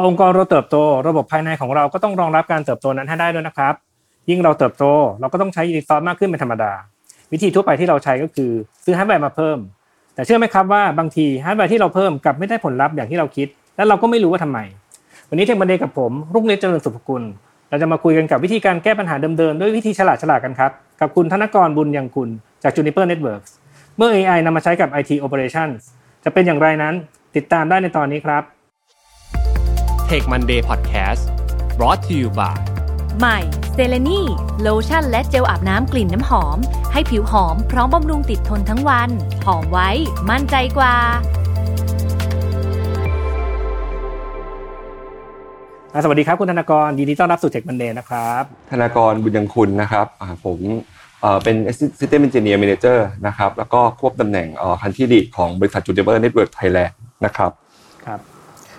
[0.00, 0.76] องค์กรเราเติบโต
[1.08, 3.74] ระบบภายในของเราก็ต้องรองรับการเติบโตนั้นให้ได้ด้วยนะครับ
[4.30, 4.84] ยิ่งเราเติบโต
[5.20, 6.72] เราก็ต้องใช้ resource มากขึ้นเป็นธรรมดา
[7.32, 8.50] วิธีทั่วไปที่เราใช้ก็คือ
[8.84, 9.58] ซื้อฮาร์ดแวร์มาเพิ่ม
[10.14, 14.58] แต่เชื่อไหมครับว่าบางทีฮาร์ดแวร์ที่เราเพิ่มกลับไม่ได้ผลลัพธ์อย่างที่เราคิด และเราก็ไม่รู้ว่าทำไม
[15.28, 17.22] วันนี้ Tech Monday กับผมรุ่งเรืองเจริญสุภกุล
[17.70, 20.70] เราจะมาคุยกันกับวิธีการแก้ปัญหาเดิมๆด้วยวิธีฉลาดฉลาดกันครับ
[21.00, 22.28] กับคุณธนกรบุญยังคุณ
[22.62, 23.50] จาก Juniper Networks
[23.96, 25.76] เมื่อ AI นำมาใช้กับ IT Operations
[26.24, 26.94] จะเป็นอย่างไรนั้น
[27.36, 28.42] ติดตามได้ในตอนนี้ครับ
[30.16, 31.22] Take Monday Podcast
[31.78, 32.58] brought to you by
[33.18, 33.38] ใหม่
[33.72, 34.20] เซเลนี
[34.62, 36.58] โลชั่นและเจลอาบน้ำกลิ่นน้ำหอม
[36.92, 39.10] ให้ผิวหอมพร้อมบำรุงติดทนทั้งวัน
[39.46, 39.90] หอมไว้
[40.30, 40.94] มั่นใจกว่า
[46.04, 50.06] สวัสดีครับคุณธนากรยินดีต้อนรับสู่เทคบันเดย์นะครับธนากรบุญยังคุณนะครับ
[50.44, 50.58] ผม
[51.44, 51.56] เป็น
[51.98, 54.46] System Engineer Manager นะครับแล้วก็ควบตำแหน่ง
[54.82, 56.92] คันที่ดีของบริษัท Juniper Network Thailand
[57.24, 57.50] นะครับ
[58.06, 58.20] ครับ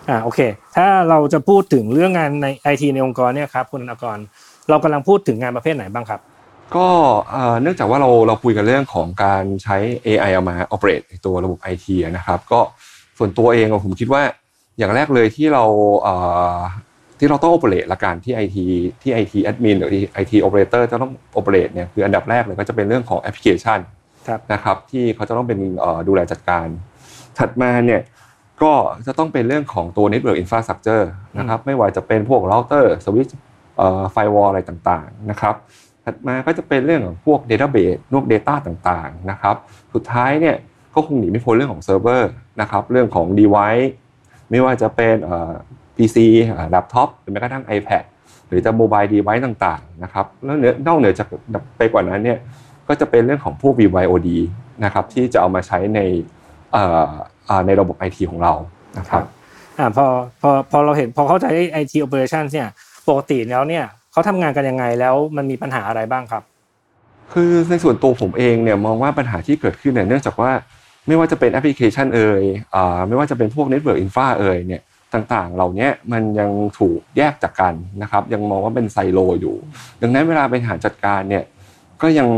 [0.10, 0.40] อ่าโอเค
[0.76, 4.18] ถ้าเราจะพูดถึงเรื่องงานในไอทีในองค์กรเนี่ยครับคุณธนากร
[4.70, 6.20] เรากำลังพูดถึงงานประเภทไหนบ้างครับ
[6.76, 6.88] ก็
[7.62, 12.60] เนื่องจากว่าเราเราคุยกันเรื่องของการใช้ AI เอามา operate ตัวระบบ IT นะครับ ก็
[13.18, 14.24] ส่วนตัวเองผมคิดว่า
[14.78, 15.64] อย่างแรกเลยที่เรา
[17.20, 18.66] ที่เราต้องโอเปเรตละกันที่ไอที
[19.02, 23.80] ที่ IT admin หรือ IT operator จะต้อง operate เนี่ยคืออันดับแรกเลยก็จะเป็นเรื่องของแอปพลิเคชัน
[24.54, 25.60] นะครับที่เขาจะต้องเป็น
[26.08, 26.68] ดูแลจัดการ
[27.40, 28.02] ถัดมาเนี่ย
[28.64, 28.74] ก็
[29.08, 31.04] จะต้องเป็นเรื่องของตัว Network Infrastructure
[31.38, 35.56] นะครับไม่ว่าจะเป็นพวก router switch firewall อะไรต่างๆนะครับ
[36.06, 39.56] ถัดมาก็จะเป็นเรื่องของพวก Database พวก Data ต่างๆนะครับ
[39.94, 40.56] สุดท้ายเนี่ย
[40.94, 42.32] ก็คงหนีไม่พ้นเรื่องของเซิร์ฟเวอร์
[42.62, 43.88] นะครับเรื่องของ device
[44.50, 45.16] ไม่ว่าจะเป็น
[45.96, 46.18] PC
[46.70, 48.04] แล็ปท็อปหรือแม้กระทั่ง iPad
[48.48, 51.28] หรือจะโมบายดีไวซ์ต่างๆนะครับแล้วนอกเหนือจาก
[51.78, 52.40] ไปกว่านั้นเนี่ย
[52.88, 54.30] ก็จะเป็นเรื่องของพวก BYOD
[54.86, 56.00] นะครับที่จะเอามาใช้ใน
[57.66, 58.54] ในระบบ IT ของเรา
[59.00, 59.24] นะครับ
[59.80, 60.06] อ่าพอ
[60.42, 61.46] พอพอเราเห็นพอเข้าใจ
[61.82, 62.68] IT operation เนี่ย
[63.08, 66.44] ปกติแล้วเนี่ยเขาทำงานกันยังไงแล้วมันมีปัญหาอะไรบ้างครับ
[67.34, 70.52] คือในส่วนตัวผมเองเนี่ยมองว่าปัญหาที่เกิดขึ้นเนี่ยเนื่องจากว่า
[71.08, 72.44] ไม่ว่าจะเป็นแอปพลิเคชันเอ่ย
[73.08, 74.82] ไม่ว่าจะเป็นพวก Network Infra เอ่ยเนี่ย
[75.14, 79.56] ต่างๆ เหล่านี้มันยังถูกแยกจากกันนะครับยังมองว่าเป็นไซโลอยู่
[80.02, 81.44] ดังนั้นเวลาไปหาจัดการเนี่ย
[82.02, 82.30] ก็ยัง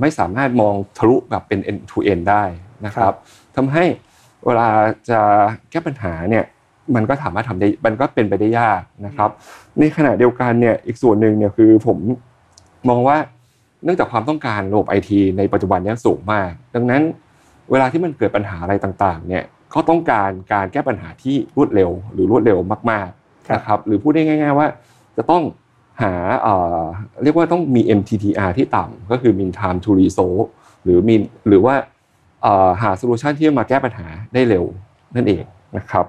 [0.00, 2.44] ไม่สามารถมองทะลุแบบเป็น end to end ได้
[2.86, 3.14] นะครับ
[3.56, 3.84] ทำให้
[4.46, 4.68] เวลา
[5.10, 5.20] จะ
[5.70, 6.44] แก้ปัญหาเนี่ย
[6.94, 9.30] มันก็ถามว่าทำได้มันก็เป็นไปได้ยากนะครับ
[9.78, 11.98] ในขณะเดียวกันเนี่ยอีกส่วนหนึ่งเนี่ยคือผม
[12.88, 13.16] มองว่า
[13.84, 17.02] เนื่องจากความต้องการระบบไอทีในปัจจุบันนี้สูงมาก ดังนั้น
[17.70, 22.58] เวลาที่มันเกิดปัญหาอะไรต่างๆเนี่ยเขาต้องการการแก้ปัญหาที่รวดเร็ว หรือรวดเร็ว
[22.90, 24.68] มากๆนะครับหรือพูดได้ง่าย ๆ ว่า
[25.16, 25.42] จะต้อง
[26.02, 26.12] หา
[27.22, 30.46] เรียกว่าต้องมี MTTR ที่ต่ำก็คือ mean time to resolve
[30.84, 31.14] หรือมี
[31.48, 31.74] หรือว่า
[32.82, 34.64] หา solution ที่มาแก้ปัญหาได้เร็ว
[35.16, 35.44] นั่นเอง
[35.76, 36.06] นะครับ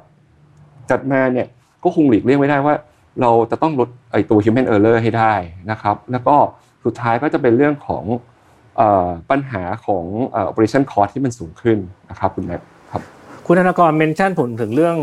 [0.89, 1.47] ถัดมาเนี่ย
[1.83, 2.75] ก็คงหลีกเลี่ยงไม่ได้ว่า
[3.21, 5.33] เราจะต้องลดไอตัว human error ให้ได้
[5.71, 6.35] นะครับ แล้วก็
[6.85, 8.03] สุดท้ายก็จะเป็นเรื่องของ
[9.31, 10.05] ปัญหาของ
[10.49, 11.77] operation cost ที่มันสูงขึ้น
[12.09, 13.01] นะครับคุณแม็กครับ
[13.45, 14.97] คุณธนกรเมนชั่นผลถึงเรื่อง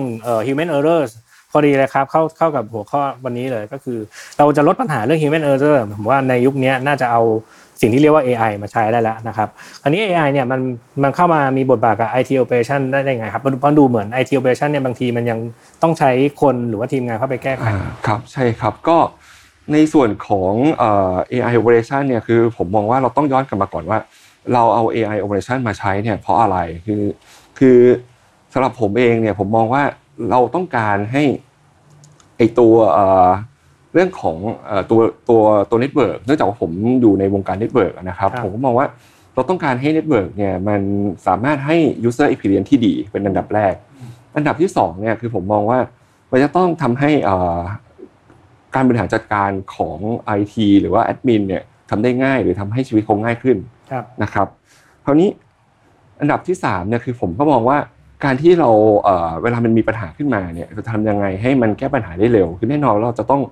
[0.47, 1.11] human errors
[1.53, 3.99] พอดีเลยครับเข้าเข้ากับหัวข้อวันนี้เลยก็คือ
[4.39, 7.23] เราจะลดปัญหาเรื่อง human error ผมว่าในยุคนี้น่าจะเอา
[7.81, 9.49] สิ่งที่เรียกว่า AI มาใช้ได้แล้วนะครับ
[9.83, 10.61] คราวนี้ AI เนี่ยมัน
[11.03, 15.39] มันเข้ามามีบทบาทกับ IT operation ได้ยังไงครับเพราะดูเหมือน IT operation เนี่ยบางทีมันยัง
[15.83, 16.11] ต้องใช้
[16.43, 17.67] คนหรือว่าทีมงานเข้าไปแก้ไข
[18.07, 18.97] ครับใช่ครับก็
[19.73, 20.53] ในส่วนของ
[21.33, 23.99] AI operation เนี่ยคือผมมองว่าเราต้องย้อนกลับมาก่อนว่า
[24.55, 27.03] เราเอา AI operation มาใช้เนี่ยเพราะอะไรคือ
[27.59, 27.79] คือ
[28.53, 29.83] สำหรับผมเองเนี่ยผมมองว่า
[30.31, 31.25] เราต้องการให้
[32.37, 32.75] ไอตัว
[33.95, 34.37] เรื่องของ
[34.91, 38.87] ตัวตัวตัว network เนื่องจากว่าผมอยู่ในวงการ network นะครับผมก็มองว่า
[39.35, 40.81] เราต้องการให้ network เนี่ยมัน
[41.27, 41.77] สามารถให้
[42.09, 43.75] user experience ที่ดีเป็นอันดับแรก
[44.37, 45.79] อันดับที่2เนี่ยคือผมมองว่า
[46.31, 47.11] มันจะต้องทำให้
[48.75, 49.99] การบริหารจัดการของ
[50.39, 53.57] IT หรือว่าแอดมินเนี่ยทำได้ง่ายหรือทำให้ชีวิตเขาง่ายขึ้น
[54.23, 54.47] นะครับ
[55.05, 55.29] คราวนี้
[56.21, 57.79] อันดับที่3เนี่ยคือผมก็มองว่า
[58.25, 58.71] การที่เรา
[59.43, 63.43] เวลามันมีปัญหาขึ้นมาเนี่ยจะทำยังไงให้มันแก้ปัญหาได้เร็ว คือแน่นอนเราจะต้อง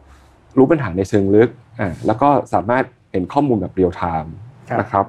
[0.56, 1.50] รู้ปัญหาในเชิงลึก
[1.80, 4.34] อ่าแล้วก็สามารถเห็นข้อมูลแบบ real-time
[4.80, 5.04] นะครับ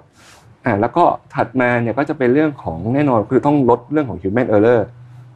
[0.66, 1.04] อ่าแล้วก็
[1.36, 4.82] ถัดมาเนี่ยก็จะเป็นเรื่องของแน่นอนคือต้องลดเรื่องของ human error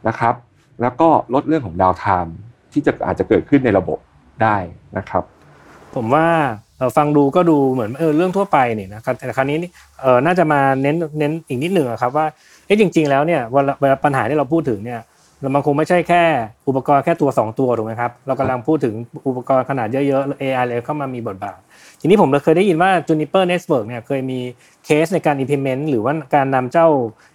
[0.08, 0.34] นะครับ
[0.80, 2.34] แล้วก็ลดเรื่องของ downtime
[2.72, 3.98] ที่จะอาจจะเกิดขึ้นในระบบ
[4.42, 4.56] ได้
[4.96, 5.22] นะครับ
[5.94, 6.26] ผมว่า
[6.96, 9.58] ฟังดูก็ดูเหมือนเออเรื่องทั่วไปนี่นะครับแต่คราวนี้
[10.00, 12.26] เออน่าจะมาเน้นเน้นอีกนิดหนึ่งครับว่า
[12.66, 15.00] เอ้จริง ๆ แล้วเนี่ยเวลาปัญหาที่เราพูดถึงเนี่ย
[15.54, 16.22] มันคงไม่ใช่แค่
[16.68, 18.94] อุปกรณ์แค่ตัว 2 ตัวถูกไหมครับ เรากำลังพูดถึง
[19.26, 21.58] อุปกรณ์ขนาดเยอะๆ AI เลยเข้ามามีบทบาท
[22.00, 24.38] ทีนี้ผมเคยได้ยินว่า Juniper Network เนี่ยเคยมี
[24.84, 26.86] เคสในการ implement หรือว่าการนำเจ้า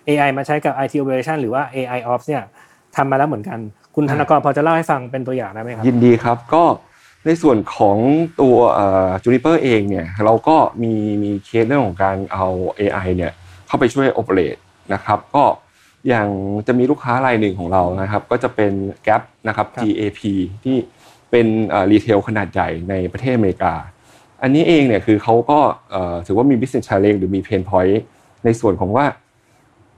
[0.08, 2.44] AI มาใช้กับ IT operation หรือว่า AI ops เนี่ย
[2.96, 3.60] ทำมาแล้วเหมือนกัน
[3.96, 6.64] คุณธนกรพอจะเล่าให้ฟังเป็นตัวอย่างได้ไหมครับ ยินดีครับก็
[7.26, 7.98] ในส่วนของ
[8.42, 8.56] ตัว
[9.24, 10.94] จูนิเปอร์เองเนี่ยเราก็มี
[11.24, 12.46] มีเคสเรื่องของการเอา
[12.80, 13.32] AI เนี่ย
[13.68, 14.56] เข้าไปช่วยโอเปเรต
[14.94, 15.44] นะครับก็
[16.08, 16.30] อย่าง
[16.68, 18.74] จะมีลูกค้ารายหนึ่งของเรานะครับ ก็จะเป็น
[19.08, 20.20] Gap นะครับครับ GAP
[20.64, 20.76] ที่
[21.32, 21.48] เป็น
[21.92, 23.74] รีเทลขนาดใหญ่ในประเทศอเมริกา
[24.42, 25.60] อันนี้เองเนี่ยคือเขาก็
[25.92, 27.96] เอ่อถือว่ามี business challenge หรือมี pain point
[28.46, 29.06] ในส่วนของว่า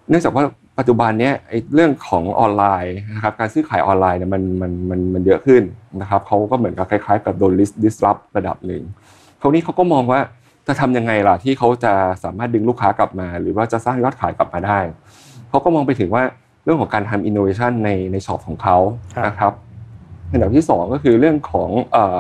[0.10, 0.44] เนื่องจากว่า
[0.78, 5.64] ปัจจุบันเนี้ยไอ้เรื่องของออนไลน์นะครับการซื้อขายออนไลน์เนี่ยมันมันมันมันเยอะขึ้น
[6.02, 7.54] นะครับเขาก็เหมือนกับคล้ายๆ กับโดน
[7.84, 8.84] disrupt ระดับหนึ่ง
[9.42, 10.20] คราวนี้เขาก็มองว่า
[10.68, 14.80] จะทำยังไงล่ะที่เขาจะสามารถดึงลูกค้ากลับมา หรือว่าจะสร้างยอดขายกลับมาได้
[15.50, 16.24] เขาก็มองไปถึงว่า
[16.64, 18.78] เรื่องของการทำ innovation ในในช็อปของเขา
[19.16, 19.54] ครับนะครับ
[20.32, 22.20] อันดับที่สองก็คือเรื่องของเอ่อ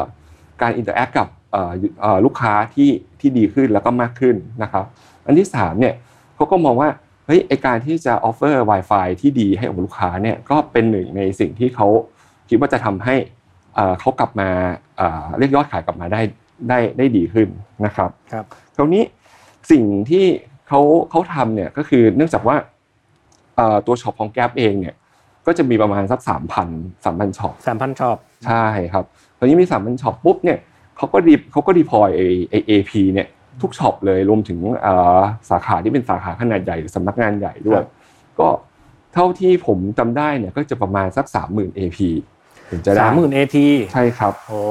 [0.61, 1.71] การ interact กับเอ่อ
[2.01, 2.89] เอ่อลูกค้าที่
[3.19, 4.85] ที่ดีขึ้นแล้วก็มากขึ้นนะครับ
[5.25, 5.93] อันที่สามเนี่ย
[6.35, 6.89] เขาก็มองว่า
[7.25, 11.87] เฮ้ยไอการที่จะ offer Wi-Fi ที่ดีให้กับลูกค้าเนี่ยก็เป็นหนึ่งในสิ่งที่เขา
[12.49, 13.15] คิดว่าจะทำให้
[13.75, 14.49] เอ่อเขากลับมา
[14.97, 16.21] เอ่อเรียกยอดขายกลับมาได้
[16.69, 17.47] ได้ได้ดีขึ้น
[17.85, 18.45] นะครับครับ
[18.75, 19.03] คราวนี้
[19.71, 20.25] สิ่งที่
[20.67, 22.78] เขาเขาทำเนี่ยก็คือเนื่องจากว่าเอ่อ
[23.85, 24.95] ตัวช็อปของแก p เองเนี่ย
[25.45, 26.67] ก็จะมีประมาณสักสามพัน
[27.05, 29.05] สามพัน shop สามพัน shop ใช่ครับ
[29.37, 30.59] ตอนนี้มีสามพัน shop ปุ๊บเนี่ย
[30.97, 33.27] เขาก็ de- เขาก็ deploy ไอไอ AP เนี่ย
[33.61, 35.19] ทุก shop เลยรวมถึงเอ่อ
[35.49, 37.87] สาขาที่เป็นสาขาขนาดใหญ่หรือสำนักงานใหญ่ด้วคยรับ
[38.39, 38.47] ก็
[39.13, 42.09] เท่าที่ผมจำได้เนี่ยก็จะประมาณสักสามหมื่น AP
[42.69, 44.61] ถึงจะได้สามหมื่น APใช่ครับโอ้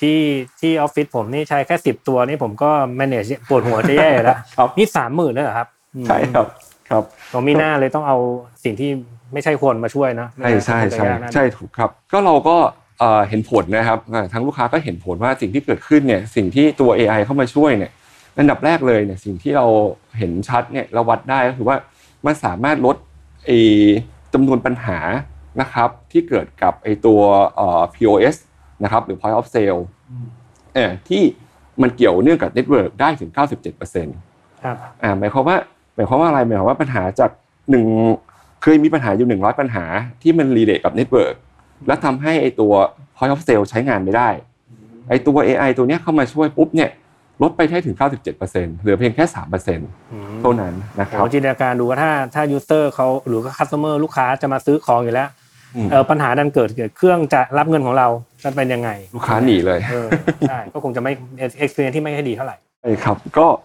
[0.00, 0.18] ที่
[0.60, 6.46] ที่ออฟฟิศผมนี่ใช้แค่สิบตัวนี่ผมก็ manage ปวดหัวจะแย่อยู่แล้วครับนี่สามหมื่นเลยเหรอครับอืมใช่ครับ
[6.90, 7.02] ครับ
[7.32, 8.16] ผมมีหน้าเลยต้องเอา
[8.64, 8.90] สิ่งที่
[9.32, 12.56] ไม่ใช่คนมาช่วยนะใช่ใช่ใช่ไม่งั้นคงจะยากนะใช่ถูกครับ ก็เราก็
[12.98, 17.92] เอ่อเห็นผลนะครับอ่าทั้งลูกค้าก็เห็นผลว่าสิ่งที่เกิดขึ้นเนี่ยสิ่งที่ตัว AI เข้ามาช่วยเนี่ย
[18.38, 19.66] อันดับแรกเลยเนี่ยสิ่งที่เรา
[20.18, 21.76] เห็นชัดเนี่ยเราวัดได้ก็คือว่า
[22.26, 22.96] มันสามารถลด
[23.46, 23.58] ไอ้
[24.34, 24.98] จำนวนปัญหา
[25.60, 27.20] นะครับที่เกิดกับไอ้ตัว
[27.56, 28.36] เอ่อ POS
[28.84, 29.80] นะครับหรือ point of sale
[30.74, 31.22] เออที่
[31.82, 33.30] มันเกี่ยวเนื่องกับ network ได้ถึง
[33.96, 37.30] 97%ครับอ่าหมายความว่าห มายความว่าอะไรหมายความว่าปัญหาจาก
[37.70, 37.86] หนึ่ง
[38.62, 39.84] เคยมีปัญหาอยู่หนึ่งร้อยปัญหา
[40.22, 41.34] ที่มัน relate กับ network
[41.86, 42.72] แล้วทำให้ไอตัว
[43.16, 44.28] point of sale ใช้งานไม่ได้
[45.08, 46.90] ไอตัว AI ตัวเนี้ยเข้ามาช่วยปุ๊บเนี่ย
[47.42, 48.42] ลดไปได้ถึง 97%
[48.80, 49.24] เหลือเพียงแค่
[49.84, 55.28] 3%เท่านั้นนะคโอ้จินตนาการดูว่าถ้าถ้ายูเซอร์เขาหรือคัสเตอร์ลูกค้าจะมาซื้อของอยู่แล้ว
[55.76, 58.08] อืมเออปัญหาดันเกิดเกิดเครื่องจะรับเงินของเรา
[58.44, 60.08] จะเป็นยังไง ลูกค้าหนีเลยเออ
[60.48, 61.12] ใช่ก็คงจะไม่
[61.64, 63.56] experience ที่ไม่ค่อยดีเท่าไหร่ใช่ครับก็อ่า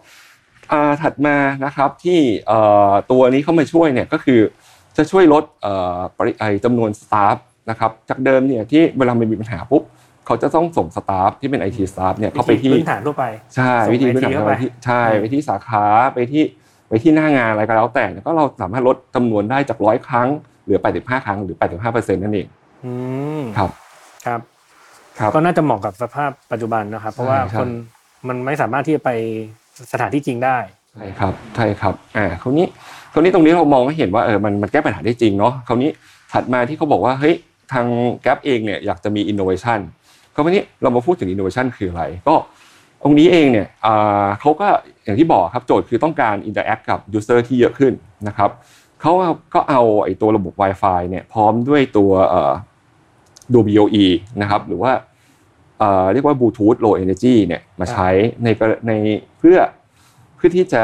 [1.02, 2.58] ถัดมานะครับที่เอ่
[2.90, 4.40] อตัวนี้เข้ามาช่วยเนี่ยก็คือ
[4.96, 7.36] จะช่วยลดเอ่อปริไอจำนวน staff
[7.70, 9.82] นะครับจากเดิมเนี่ยที่เวลามันมีปัญหาปุ๊บ
[10.26, 13.24] เขาจะต้องส่ง staff ที่เป็น IT staff เนี่ยเข้าไปที่พื้นฐานทั่วไป
[13.54, 15.84] ใช่ส่งวิธี IT พื้นฐานเข้าไปไปที่ใช่อืมไปที่สาขา
[16.14, 16.42] ไปที่
[16.88, 20.28] ไปที่หน้างานอะไรก็แล้วแต่ก็เราสามารถลดจำนวนได้จากร้อยครั้ง
[20.64, 22.46] เหลือ 85 ครั้งหรือ 85เปอร์เซ็นต์นั่นเอง
[22.84, 22.92] อื
[23.40, 23.70] มครับ
[24.26, 24.40] ครับ
[25.18, 27.68] ครับ ก็น่าจะเหมาะกับสภาพปัจจุบันนะครับ เพราะว่าใช่ใช่คน
[28.28, 29.10] มันไม่สามารถที่จะไป
[29.92, 30.58] สถานที่จริงได้
[30.92, 32.66] ใช่ครับใช่ครับอ่าคราวนี้
[33.12, 35.90] คราวนี้ตรงนี้เรามองให้เห็นว่าเออมันมันแก้ปัญหาได้จริงเนาะคราวนี้
[36.32, 37.34] ถัดมาที่เขาบอกว่าเฮ้ย
[37.72, 37.86] ทาง
[38.22, 39.80] แก p เองเนี่ยอยากจะมี innovation
[40.34, 42.34] คราวนี้เรามาพูดถึง innovation คืออะไร ก็
[43.02, 44.68] ตรงนี้เองเนี่ยอ่าเขาก็
[45.04, 47.92] อย่างที่บอกครับโจทย์คือต้องการ interact กับ user ที่เยอะขึ้น
[48.28, 48.50] นะครับ
[49.00, 49.12] เขา
[49.54, 52.52] ก็เอาไอ้ตัวระบบ Wi-Fi เนี่ยพร้อมด้วยตัวเอ่อ
[53.52, 54.04] ดู BOE
[54.40, 54.92] นะครับหรือว่า
[55.78, 58.08] เอ่อเรียกว่า Bluetooth Low Energy เนี่ยมาใช้
[58.44, 58.92] ในกรใน
[59.38, 59.58] เพื่อ
[60.36, 60.82] เพื่อที่จะ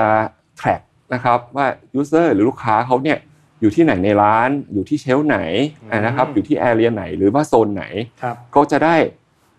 [0.61, 0.81] track
[1.15, 1.67] นะครับว่า
[1.99, 3.19] user หรือลูกค้าเขาเนี่ย
[3.61, 5.39] อยู่ที่ไหนในร้านอยู่ที่ shelf ไหน
[5.83, 7.85] อืมอ่านะครับอยู่ที่ area ไหนหรือว่าโซนไหน
[8.23, 8.97] ครับก็จะได้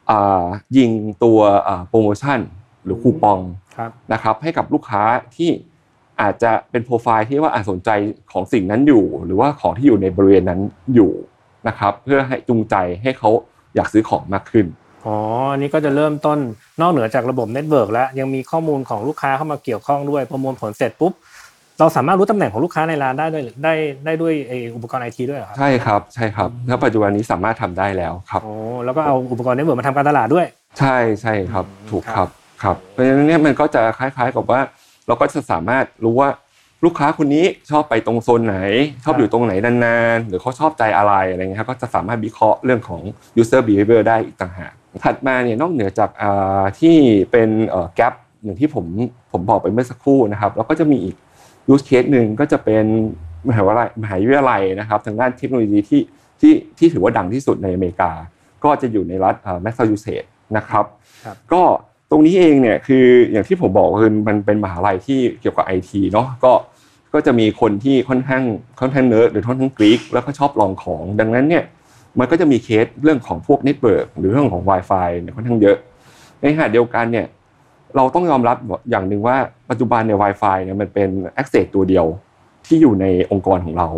[0.10, 0.46] อ่า
[0.78, 0.92] ยิง
[1.24, 2.40] ตัวอ่าโปรโมชั่น
[2.86, 3.40] หรือคูปอง
[3.76, 5.04] ครับนะครับให้กับลูกค้า
[5.36, 5.50] ที่
[6.22, 7.90] อาจจะเป็นโปรไฟล์ที่ว่าอาจสนใจ
[8.32, 10.60] ของสิ่งนั้นอยู่ หรือว่าของที่อยู่ในบริเวณนั้น
[10.96, 11.12] อยู่
[11.68, 13.30] นะครับเพื่อให้จูงใจให้เขา
[13.76, 14.66] อยากซื้อของมากขึ้น
[15.06, 15.18] อ๋อ
[15.52, 16.40] อันนี้ก็จะเริ่มต้น
[16.82, 21.14] นอกเหนือจากระบบ network แล้วยังมีข้อมูลของลูกค้าเข้ามาเกี่ยวข้องด้วยประมวลผลเสร็จปุ๊บ
[21.80, 23.74] เราสามารถรู้ตำแหน่งของลูกค้าในร้านได้ด้วยได้
[24.06, 28.54] ได้ด้วยไอ้อุปกรณ์ไอทีด้วยเหรอครับใช่ครับใช่ครับแล้วปัจจุบันนี้สามารถทำได้แล้วครับโอ้
[28.86, 30.46] แล้วก็เอาอุปกรณ์ network มาทำการตลาดด้วย
[30.80, 32.28] ใช่ใช่ครับอืมถูกครัรับบ
[32.64, 34.62] ครับครับเพราะฉะนั้นเนี่ยมันก็จะคล้าย ๆ กับว่า
[35.08, 36.30] เราก็จะสามารถรู้ว่า
[36.86, 38.58] ลูกค้าคนนี้ชอบไปตรงโซนไหน
[39.04, 43.02] ชอบอยู่ตรงไหนนานๆ หรือเขาชอบใจอะไรอะไรเงี้ยครับก็จะสามารถวิเคราะห์เรื่องของ
[43.42, 44.74] user behavior ได้อีกต่างหาก
[45.04, 46.96] ถัดมาเนี่ยนอกเหนือจากอ่าที่
[47.32, 48.14] เป็นเอ่อ Gap
[48.44, 48.86] อย่างที่ผม
[49.32, 51.16] ผมบอกไปเมื่อสักครู่นะครับแล้วก็จะมีอีก
[51.74, 52.86] use case หนึ่งก็จะเป็น
[53.50, 56.02] มหาวิทยาลัยมหาวิทยาลัยนะครับ ทางด้านเทคโนโลยีที่
[56.42, 58.12] ที่ที่ถือว่าดังที่สุดในอเมริกา
[58.64, 60.86] ก็จะอยู่ในรัฐแมสซาชูเซตส์นะครับ
[61.26, 61.64] ครับก็
[62.12, 66.54] ตรงนี้เองเนี่ยคืออย่างที่ผมบอกคือมันเป็นมหาลัยที่เกี่ยวกับไอทีเนาะก็
[67.14, 68.44] ก็จะมีคนที่ค่อนข้าง
[68.80, 71.64] ค่อนข้างเนิร์ดหรือค่อนข้าง geek แล้วก็ชอบลองของ ดังนั้นเนี่ย
[72.20, 75.78] มันก็จะมีเคสเรื่องของพวก network หรือเรื่องของ Wi-Fi เนี่ยค่อนข้างเยอะ
[76.40, 77.26] ในขณะเดียวกันเนี่ย
[77.96, 78.58] เราต้องยอมรับ
[78.90, 79.38] อย่างหนึ่งว่า
[79.70, 81.10] ปัจจุบันเนี่ย Wi-Fi เนี่ยมันเป็น
[81.42, 82.06] access ตัวเดียว
[82.68, 83.90] ที่อยู่ในองค์กรของเรา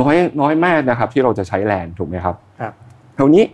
[0.00, 2.72] น้อยน้อยมากนะครับที่เราจะใช้แลนถูกไหมครับครับ
[3.16, 3.44] คราวนี้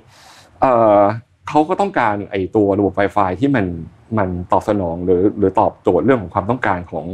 [1.47, 3.67] เอ่อเขาก็ต้องการไอ้ตัวระบบ Wi-Fi ที่มัน
[4.19, 7.07] มันตอบสนองหรือหรือตอบโจทย์เรื่องของความต้องการของ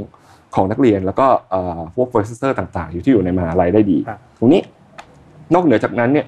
[0.54, 4.62] ของนักเรียน แล้วก็เอ่อพวก processor ต่างๆ อยู่ที่อยู่ในมหาลัยได้ดีครับตรงนี้
[5.54, 6.26] นอกเหนือจากนั้นเนี่ย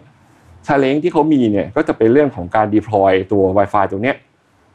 [0.67, 4.17] challenge ที่เขามีเนี่ยก็จะเป็นเรื่องของการ deploy ตัว Wi-Fi ตัวเนี้ย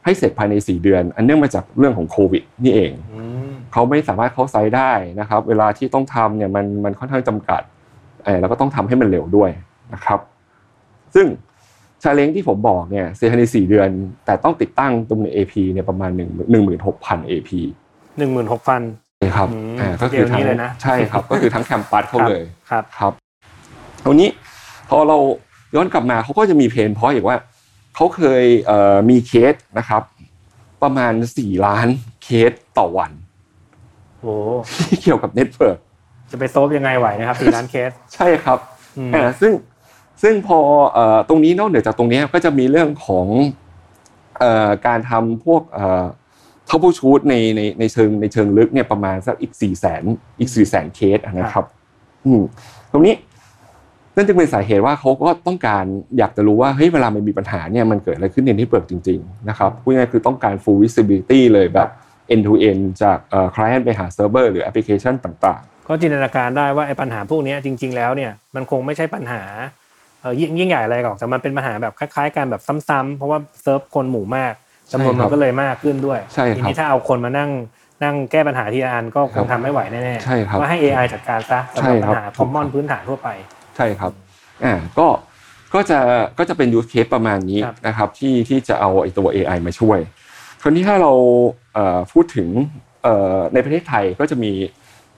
[0.04, 7.62] ให้เสร็จภายใน 4 เดือน อันเนื่องมาจากเรื่องของโควิดนี่เองอืมเขาไม่สามารถเข้า site ได้นะครับ เวลาที่ต้องทำเนี่ยมันมันค่อนข้างจำกัด
[8.24, 9.50] เออแล้วก็ต้องทำให้มันเร็วด้วย
[9.92, 10.20] นะครับ
[11.14, 11.26] ซึ่ง
[12.04, 13.88] challenge ที่ผมบอกเนี่ยเสร็จภายใน4เดือน
[14.24, 16.20] แต่ต้องติดตั้งตรงใน AP เนี่ยประมาณ1
[16.90, 17.50] 16,000 AP
[18.18, 18.82] หนึ่งหมื่นหกพัน
[19.22, 23.12] นะครับอืมอ่าก็คือทั้งเดี๋ยวนี้เลยนะใช่ครับ ก็คือทั้ง campus เขาเลยครับครับ
[24.04, 24.28] ตรงนี้
[24.88, 25.18] พอเรา
[25.74, 27.36] ย้อนกลับมาเขาก็จะมี pain point อีกว่า
[27.94, 30.02] เขาเคยเอ่อมีเคสนะครับ
[30.82, 31.88] ประมาณ 4 ล้าน
[32.24, 33.12] เคสต่อวัน
[34.20, 34.34] โอ้
[34.88, 35.78] ที่เกี่ยวกับ network
[36.30, 38.58] จะไป solve ยังไงไหวนะครับสี่ล้านเคส ใช่ครับ
[38.98, 39.52] อืมอ่าซึ่ง
[40.22, 40.58] ซึ่งพอ
[40.92, 43.26] เอ่อตรงนี้นอกเหนือจากตรงนี้ก็จะมีเรื่องของ
[44.38, 46.04] เอ่อการทำพวกเอ่อ
[46.68, 50.02] troubleshoot ในในในเชิงในเชิงลึกเนี่ยประมาณสักอีกสี่แสน
[50.38, 51.64] อีกสี่แสนเคสอะนะครับ
[52.26, 52.42] อืม
[52.92, 53.14] ตรงนี้
[54.16, 55.84] นั่นจึงเป็นสาเหตุว่าเขาก็ต้องการ
[56.18, 61.88] อยากจะรู้ว่าเฮ้ยเวลามันมีปัญหาเนี่ยมันเกิดอะไรขึ้นใน network จริงๆนะครับพูดง่ายๆคือต้องการ full visibility เลยแบบ
[62.32, 69.83] end to end จากเอ่อ client ไปหา server หรือแอปพลิเคชันต่างก็จินตนาการได้ว่าไอ้ปัญหาพวกเนี้ยจริง ๆ แล้วเนี่ยมันคงไม่ใช่ปัญหาเอ่อ
[70.40, 74.52] ยิ่งยิ่งใหญ่อะไรหรอกแต่มันเป็นปัญหาแบบคล้ายๆกันแบบซ้ำๆเพราะว่าเซิร์ฟคนหมู่มาก
[74.92, 77.50] จำนวนใช่ครัมันก็เลยมากขึ้นด้วยใช่ครับทีนี้ถ้าเอาคนมานั่ง
[78.02, 84.12] นั่งแก้ปัญหาทีละอันก็คครังบทำไม่ไหวแน่ๆใช่ครับก็ให้ AI จัดการซะสำหใช่รับครัปับญหาคอมมอนพื้นฐานทั่วไปๆใช่ครับ
[84.64, 85.06] อ่าก็
[85.74, 85.98] ก็จะ
[86.38, 89.98] ก็จะเป็น use case ประมาณนี้ครับนะครับที่ที่จะเอาไอ้ตัว AI มาช่วย
[90.62, 91.12] คราวนี้ถ้าเรา
[91.74, 92.48] เอ่อพูดถึง
[93.02, 94.52] เอ่อในประเทศไทยก็จะมี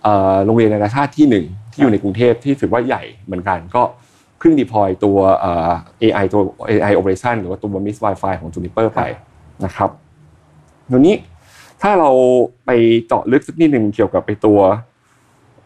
[0.02, 5.70] เอ่อโรงเรียนนานาชาติที่หนึ่งที่อยู่ในกรุงเทพที่ถือว่าใหญ่เหมือนกันก็เพิ่ง deploy ตัวเอ่อ
[6.02, 9.00] AI ตัว AI operation หรือว่าตัว Mist Wi-Fi ของ Juniper ไป
[9.64, 9.90] นะครับ
[10.90, 11.16] ทีนี้
[11.82, 12.10] ถ้าเรา
[12.66, 12.70] ไป
[13.06, 14.60] เจาะลึกสักนิดหนึ่งเกี่ยวกับไปตัว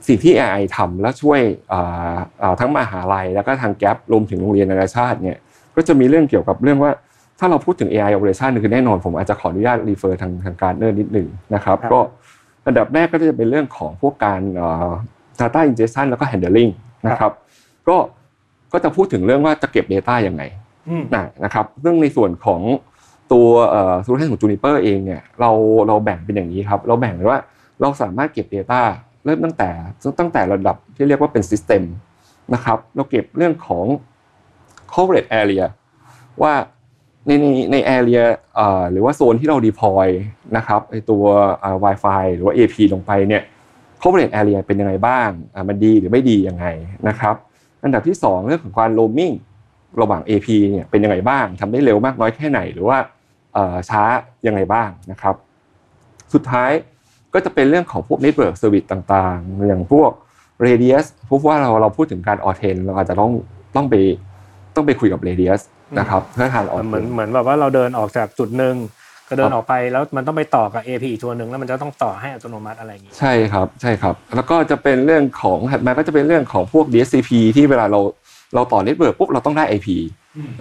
[0.07, 1.41] สิ่งที่ AI ทำแล้วช่วย
[1.73, 5.39] อ่าอ่าทั้งมหาลัย แล้วก็ทางแกลรวมถึงโรงเรียนนานาชาติเนี่ย
[5.77, 6.91] ก็จะมีเรื่องเกี่ยวกับเรื่องว่า
[7.39, 12.01] ถ้าเราพูดถึง AI operation คือแน่นอนผมอาจจะขออนุญาตรีเฟอร์ทางทางการเนอร์นิดหนึ่งนะครับครับก็
[12.67, 14.91] อันดับแรกก็จะเป็นเรื่องของพวกการเอ่อ
[15.41, 16.73] data ingestion แล้วก็ handling
[17.07, 17.33] นะครับ
[17.89, 17.97] ก็
[18.73, 20.43] ก็จะพูดถึงเรื่องว่าจะเก็บ Data ยังไง
[20.89, 22.61] อืมนะนะครับซึ่งในส่วนของ
[23.33, 25.51] ตัวเอ่อ solution ของ Juniper เองเนี่ยเรา
[25.87, 27.39] เราแบ่งเป็นอย่างนี้ครับเราแบ่งเลยว่า
[27.81, 28.81] เราสามารถเก็บ Data
[29.25, 29.71] เริ่มตั้งแต่
[30.21, 31.83] ตั้งแต่ระดับที่เรียกว่าเป็น System
[32.55, 33.85] นะครับเราเก็บเรื่องของ
[34.93, 35.65] coverage area
[36.43, 36.53] ว่า
[37.27, 38.23] ในในใน area
[38.55, 40.07] เอ่อหรือว่าโซนที่เรา deploy
[40.57, 41.25] นะครับไอตัว
[41.61, 43.43] เอ่อ Wi-Fi หรือว่า AP ลงไปเนี่ย
[44.03, 46.67] coverage area เป็นยังไงบ้างอะมันดีหรือไม่ดียังไง
[47.09, 47.35] นะครับ
[47.85, 49.35] อันดับที่ 2 เรื่องของการ roaming
[50.01, 52.99] ระหว่าง AP เนี่ยเป็นยังไงบ้างทำได้เร็วมากน้อยแค่ไหน หรือว่า
[53.55, 54.03] เอ่อช้า
[54.47, 55.35] ยังไงบ้างนะครับ
[56.35, 56.71] สุดท้าย
[57.35, 60.11] ก็จะเป็นเรื่องของพวก network service ต่างๆ อย่างพวก
[60.67, 63.33] radius พวกว่าเราเราพูดถึงการ o r t e n เราอาจจะต้อง
[63.77, 63.95] ต้องไป
[64.75, 65.61] ต้องไปคุยกับ radius
[65.99, 68.75] นะครับเพื่อทาน o r เหมือน t e n เหมือนแบบว่าเราเดินออกจากจุดหนึ่ง
[69.31, 78.01] ก็เดิครันบออกไปแล้วมันต้องไปต่อกับ AP อีกตัวหนึ่งแล้วมันจะต้องต่อให้อัตโนมัติอะไรอย่างงีใช่ครับใช่ครับ แล้วก็จะเป็นเรื่องของถัดมาก็จะเป็นเรื่องของพวก DHCP ที่เวลาเรา
[78.55, 79.89] เราต่อ network ปุ๊บเราต้องได้ IP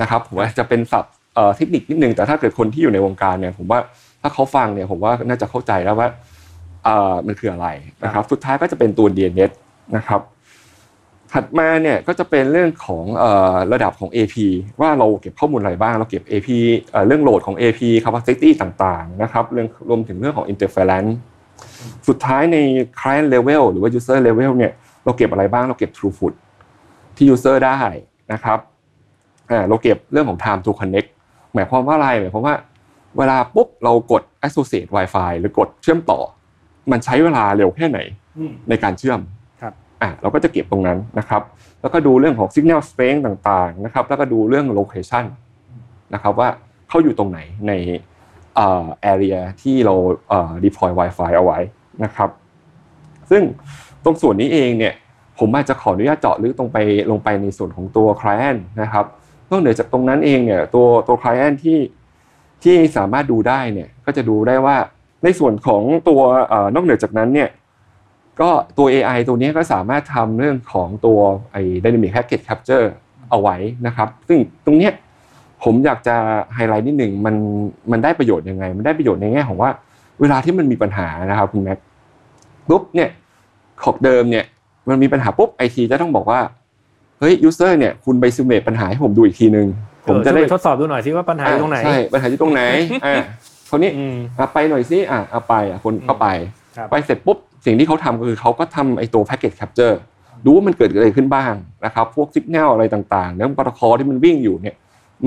[0.02, 3.80] นะครับผมว่าจะเป็นศัพท์เอ่อเทคนิคนิดนึงแต่ถ้าเกิดคนที่อยู่ในวงการเนี่ยผมว่า
[4.22, 6.08] ถ้าเขาฟังเนี่ยผมว่าน่าจะเข้าใจแล้วว่า
[6.86, 7.68] เอ่อมันคืออะไร
[8.04, 9.52] นะครับ สุดท้ายก็จะเป็นตัว DNS
[9.96, 10.22] นะครับ
[11.34, 14.36] ถัดมาเนี่ยก็จะเป็นเรื่องของเอ่อระดับของ AP
[14.82, 16.50] ว่าเราเก็บข้อมูลอะไรบ้าง เราเก็บ AP
[16.92, 21.12] เอ่อเรื่อง load ของ AP capacity ต่างๆนะครับเรื่องรวมถึงเรื่องของ interference
[22.08, 22.58] สุดท้ายใน
[23.00, 24.72] client level หรือว่า user level เนี่ย
[25.04, 26.34] เราเก็บอะไรบ้างเราเก็บ throughput
[27.16, 27.78] ที่ user ได้
[28.34, 28.60] นะครับ
[29.50, 31.10] อ่าเราเก็บเรื่องของ time to connect
[31.54, 32.56] หมายความว่าอะไรหมายความว่า
[33.18, 36.20] เวลาปุ๊บเรากด associate Wi-Fi หรือกดเชื่อมต่อ
[36.92, 38.00] มันใช้เวลาเร็วแค่ไหน
[38.38, 39.39] อืมในการเชื่อมครับ
[40.02, 41.42] อะเราก็จะเก็บตรงนั้นนะครับ
[41.82, 45.26] แล้วก็ดูเรื่องของ signal strength ต่างๆนะครับ แล้วก็ดูเรื่อง location
[46.14, 46.50] นะครับว่า
[46.90, 47.72] เขาอยู่ตรงไหนใน
[48.56, 49.96] เอ่อ area ที่เรา
[50.30, 51.60] เอ่อ deploy Wi-Fi เอาไว้
[52.04, 52.30] นะครับ
[53.30, 53.44] ซึ่ง
[54.04, 54.94] ตรงส่วนนี้เองเนี่ย
[55.40, 56.78] ผมอาจจะขออนุญาตเจาะลึกตรงไป
[57.12, 59.06] ลงไปในส่วนของตัว client นะครับ
[59.50, 61.80] นอกเหนือจากตรงนั้นเองเนี่ยตัวตัว client ที่
[62.64, 64.78] ที่สามารถดูได้เนี่ยก็จะดูได้ว่า
[65.24, 67.50] ในส่วนของตัวเอ่อนอกเหนือจากนั้นเนี่ย
[68.42, 71.20] ก็ตัว AI ตัวนี้ก็สามารถทำเรื่องของตัว
[71.52, 72.86] ไอ้ dynamic packet capture
[73.30, 73.56] เอาไว้
[73.88, 74.94] นะครับ ซึ่งตรงเนี้ย
[75.64, 76.16] ผมอยากจะ
[76.54, 77.36] ไฮไลท์นิดหนึ่งมัน
[77.92, 79.70] มันได้ประโยชน์ยังไง มันได้ประโยชน์ในแง่ของว่า
[80.20, 81.78] เวลาที่มันมีปัญหานะครับคุณแม็ก
[82.70, 83.10] ปุ๊บเนี่ย
[83.84, 84.46] ของเดิมเนี่ย
[84.90, 86.40] มันมีปัญหาปุ๊บไอทีจะต้องบอกว่า
[87.20, 89.68] เฮ้ย user เนี่ยคุณไป simulate ปัญหาให้ผมดูอีกทีนึง
[90.08, 92.62] ผมจะได้เออช่วยไปทดสอบดูหน่อยสิว่าปัญหาอยู่ตรงไหนใช่ปัญหาอยู่ตรงไหน
[93.06, 93.16] อ่า
[93.70, 96.59] คนนี้อืมอะไปหน่อยสิอะเอาไปอะคนก็ไปครับ
[96.92, 99.96] ไปเสร็จปุ๊บสิ่งที่เขาทำก็คือเขาก็ทำไอ้ตัว packet capture
[100.46, 101.54] ดูว่ามันเกิดอะไรขึ้นบ้าง
[101.86, 104.76] นะครับ พวกสิกแนลอะไรต่างๆ แล้วโปรโตคอลที่มันวิ่งอยู่เนี่ย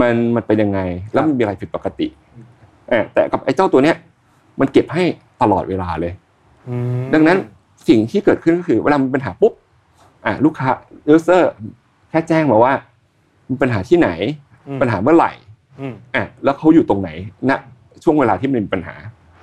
[0.01, 0.81] มันมันเป็นยังไง
[1.13, 2.07] แล้วมันมีอะไรผิดปกติ
[2.93, 3.97] อะแต่กับไอ้เจ้าตัวเนี้ย
[4.61, 5.05] มันเก็บให้
[5.43, 6.13] ตลอดเวลาเลย
[6.69, 7.39] อืมดังนั้น
[7.89, 9.53] สิ่งที่เกิดขึ้นก็คือเวลามีปัญหาปุ๊บ
[10.27, 10.69] อะลูกค้า
[11.15, 11.43] user
[12.11, 12.73] แค่แจ้งมาว่า
[13.51, 14.09] มีปัญหาที่ไหน
[14.69, 15.33] อืมปัญหาเมื่อไหร่
[15.81, 17.11] อืมอะแล้วเขาอยู่ตรงไหน
[17.51, 17.53] ณ
[18.03, 18.95] ช่วงเวลาที่มันมีปัญหา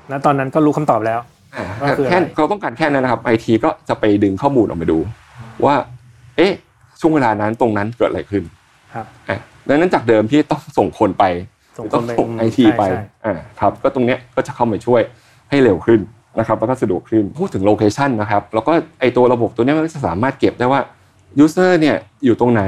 [0.10, 1.20] แล้วตอนนั้นก็รู้คำตอบแล้ว
[1.56, 5.00] อ่าก็คืออะไรแค่เขาต้องการแค่นั้นนะครับไอทีก็จะไปดึงข้อมูลออกมาดู
[5.66, 5.76] ว่า
[6.38, 6.52] เอ๊ะ
[7.00, 8.44] ช่วงเวลานั้นตรงนั้นเกิดอะไรขึ้น
[8.94, 9.38] ครับอะ
[9.70, 11.24] ดังนั้นจากเดิมที่ต้องส่งคนไป
[11.78, 15.02] ส่งคต้อนงไปส่งไอทีใช่ไปใช่อ่าครับ ก็ตรงเนี้ยก็จะเข้ามาช่วย
[15.50, 16.00] ให้เร็วขึ้น
[16.40, 20.82] นะครับแล้วก็สะดวกขึ้นพูดถึง location นะครับแล้วก็ไอตัวระบบตัวเนี้ยมันก็จะสามารถเก็บได้ว่า
[21.40, 22.64] user เนี่ยอยู่ตรงไหน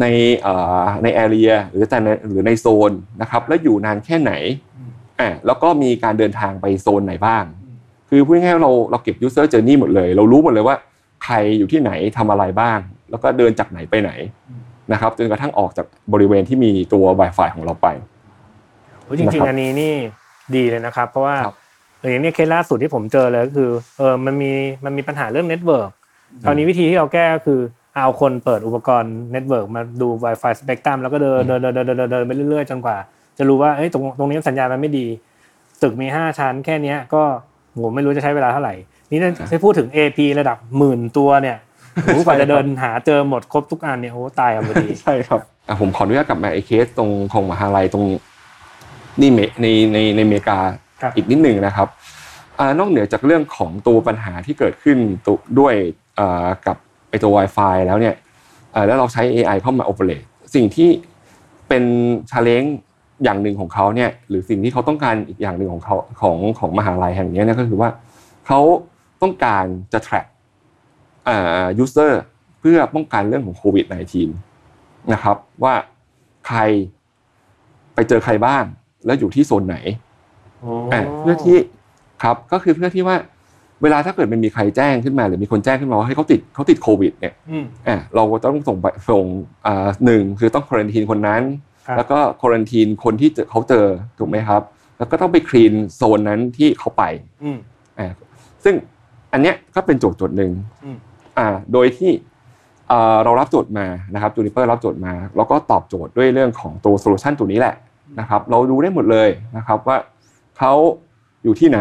[0.00, 0.06] ใน
[0.42, 4.32] เอ่อใน area หรือแต่ในหรือในโซนนะครับแล้วอยู่นานแค่ไหน
[5.20, 7.44] อ่าแล้วก็มีการเดินทางไปโซนไหนบ้าง
[8.10, 10.76] คือพูดง่ายๆเราเราเก็บ user journey หมดเลย เรารู้หมดเลยว่า
[11.24, 12.78] ใครอยู่ที่ไหนทำอะไรบ้าง
[13.10, 14.10] แล้วก็เดินจากไหนไปไหน
[14.92, 17.88] นะครับจนกระทั่งออกจากบริเวณที่มีตัว Wi-Fi ของเราไป
[19.04, 19.94] โอ้ยจริงนะครับๆอันนี้นี่
[20.54, 21.56] ดีเลยนะครับ เพราะว่าครับ
[22.00, 24.52] อย่างนี้เคสล่าสุดที่ผมเจอเลยก็คือเออมันมี
[24.84, 25.90] มันมีปัญหาเรื่อง network
[26.44, 27.60] คราวนี้วิธีที่เราแก้ก็คือ
[27.94, 32.96] เอาคนเปิดอุปกรณ์ network มาดู Wi-Fi Spectrum แล้วก็เดินเดินเดินเดินเดินเดินเดินไปเรื่อยๆจนกว่า
[33.38, 35.06] จะรู้ว่าเอ้ยตรงตรงนี้สัญญาณมันไม่ดี
[35.82, 37.22] ตึกมีห้าชั้นแค่เนี้ยก็
[37.72, 38.74] โหไม่รู้จะใช้เวลาเท่าไหร่
[39.10, 41.56] นี่ถ้าพูดถึง AP ระดับหมื่นตัวเนี่ย
[42.02, 48.04] โหกว่าจะเดินหาเจอหมดครบทุกอันเนี่ยโอ้ตายกันพอดีใช่ครับอะผมขออนุญาตกลับมาไอ้เคสตรงของมหาลัยตรง
[49.20, 50.58] นี่เมในในในอเมริกา
[51.02, 51.88] ครับอีกนิดหนึ่งนะครับ
[52.58, 55.74] อ่านอกเหนือจากเรื่องของตัวปัญหาที่เกิดขึ้นตัวด้วย
[56.18, 56.76] อ่ากับ
[57.10, 58.14] ไอตัว Wi-Fi แล้วเนี่ย
[58.74, 60.88] อ่าแล้วเราใช้ AI เข้ามา operate สิ่งที่
[61.68, 61.84] เป็น
[62.30, 62.76] ชาเลนจ์
[63.24, 67.90] อย่างหนึ่งของเขาเนี่ยหรือสิ่งที่เขาต้องการอีกอย่างหนึ่งของเขาของของมหาลัยแห่งนี้เนี่ยก็คือว่า
[68.46, 68.60] เขา
[69.22, 70.26] ต้องการจะ track
[71.28, 72.12] อ่า user
[72.60, 73.84] เพื่อป้องกันเรื่องของโควิด
[74.48, 75.74] -19 นะครับ ว่า
[76.46, 76.58] ใคร
[77.94, 78.64] ไปเจอใครบ้าง
[79.06, 79.76] แล้วอยู่ที่โซนไหน
[80.92, 81.56] อะเพื่อที่
[82.22, 83.16] ครับก็คือเพื่อที่ว่า
[83.82, 89.24] เวลาถ้าเกิดมันมีใครแจ้งขึ้นมา หรือมีคนแจ้งขึ้นมาว่าให้เขาติดเขาติดโควิด เนี่ยอืมอะเราก็ต้องส่งไปส่ง
[89.66, 93.86] อ่าหนึ่งคือต้อง quarantine คนนั้นครับ แล้วก็ quarantine คนที่เจอเขาเจอ
[94.18, 94.62] ถูกไหมครับ
[94.98, 97.02] แล้วก็ต้องไป clean โซนนั้นที่เขาไป
[97.42, 97.58] อืม
[97.98, 98.12] อ่า
[98.64, 98.74] ซึ่ง
[99.32, 100.52] อันเนี้ยก็เป็นโจทย์โจทย์หนึ่ง
[100.84, 100.96] อืม
[101.38, 102.10] อ่าโดยที่
[102.88, 107.74] เอ่อเรารับโจทย์มานะครับ Juniper รับโจทย์มา แล้วก็ตอบโจทย์ด้วยเรื่องของตัว solution ตัวนี้แหละ
[108.20, 109.96] นะครับเราดูได้หมดเลยนะครับว่า
[110.58, 110.72] เขา
[111.44, 111.80] อยู่ที่ไหน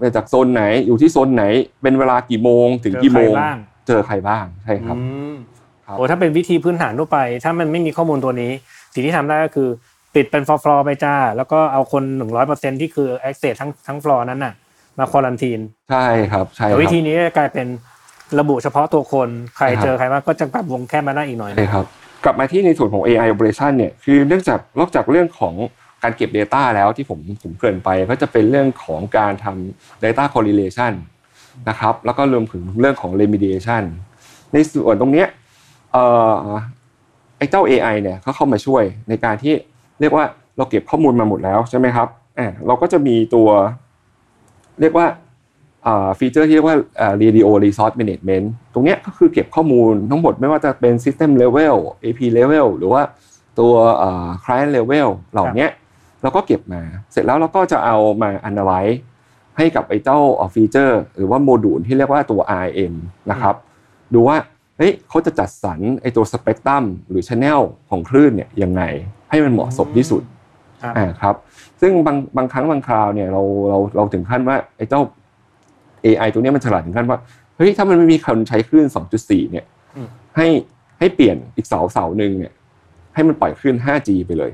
[0.00, 1.44] มาจากโซนไหน อยู่ที่โซนไหน
[1.82, 3.56] เป็นเวลากี่โมง ถึงกี่โมง เจอใครบ้าง
[3.86, 5.34] เจอใครบ้างใช่ครับอืม
[5.86, 8.52] ครับโอ้ถ้าเป็นวิธีพื้นฐานทั่วไป ถ้ามันไม่มีข้อมูลตัวนี้
[8.96, 9.68] สิ่งที่ทำได้ก็คือ
[10.14, 14.54] ปิดเป็นฟลอร์ไปจ้า แล้วก็เอาคนหนึ่งร้อยเปอร์เซ็นที่คือ access ทั้งทั้งฟลอร์นั้นน่ะ
[14.98, 17.66] มาควอลันทีน ใช่ครับใช่คแต่รับวิธีนี้จะกลายเป็น
[18.40, 21.84] ระบุเฉพาะตัวคนใครใช่ครับเจอใครบ้างก็จะปรับวงแคบมาได้อีกหน่อยใช่ครับ
[22.24, 25.54] กลับมาที่ในส่วนของ AI operation เนี่ยคือเนื่องจากนอกจากเรื่องของ
[26.02, 30.92] การเก็บ Data แล้วที่ผมผมเกริ่นไปก็จะเป็นเรื่องของการทำ Data correlation
[31.68, 33.82] นะครับแล้วก็รวมถึงเรื่องของ remediation
[34.52, 35.28] ในส่วนตรงเนี้ย
[35.92, 36.54] เอ่อ
[37.38, 39.54] ไอ้เจ้า AI เนี่ยเขาเข้ามาช่วยในการที่
[40.00, 40.24] เรียกว่า
[40.56, 43.48] เราเก็บข้อมูลมาหมดแล้วใช่ไหมครับอ่าเราก็จะมีตัว
[44.80, 45.06] เรียกว่า
[46.18, 46.76] ฟีเจอร์ที่เรียกว่า
[47.22, 53.02] radio resource management ตรงเนี้ยก็คือเก็บข้อมูลทั้งหมดไม่ว่าจะเป็น system level AP level หรือว่า
[53.58, 53.72] ตัว
[54.44, 55.70] client level เหล่าเนี้ย
[56.22, 58.96] เราก็เก็บมา เสร็จแล้วเราก็จะเอามา analyze
[59.56, 60.18] ให้กับไอ้เจ้า
[60.54, 62.94] ฟีเจอร์ หรือว่าโมดูลที่เรียกว่าตัว RM
[63.30, 63.54] นะครับ
[64.14, 64.36] ดูว่า
[64.76, 67.60] เฮ้ยเขาจะจัดสรรไอ้ตัวสเปกตรัมหรือชแนล
[67.90, 68.82] ของคลื่นเนี่ยยังไง
[69.30, 70.22] ให้มันเหมาะสมที่สุด
[70.82, 71.34] ครับอ่าครับ
[71.80, 75.00] ซึ่งบางบางครั้งบางคราวเนี่ยเราเราเราถึงขั้นว่าไอ้เจ้า
[76.04, 77.18] AI ตัวเนี้ยมันฉลาดถึงขั้นว่า
[77.56, 78.86] เฮ้ยถ้ามันไม่มีคนใช้คลื่น
[79.18, 79.64] 2.4 เนี่ย
[79.96, 80.46] อืมให้
[80.98, 82.52] ให้เปลี่ยนอีกเสาเสาหนึ่งเนี่ย
[83.14, 84.52] ให้มันปล่อยคลื่น 5G ไปเลย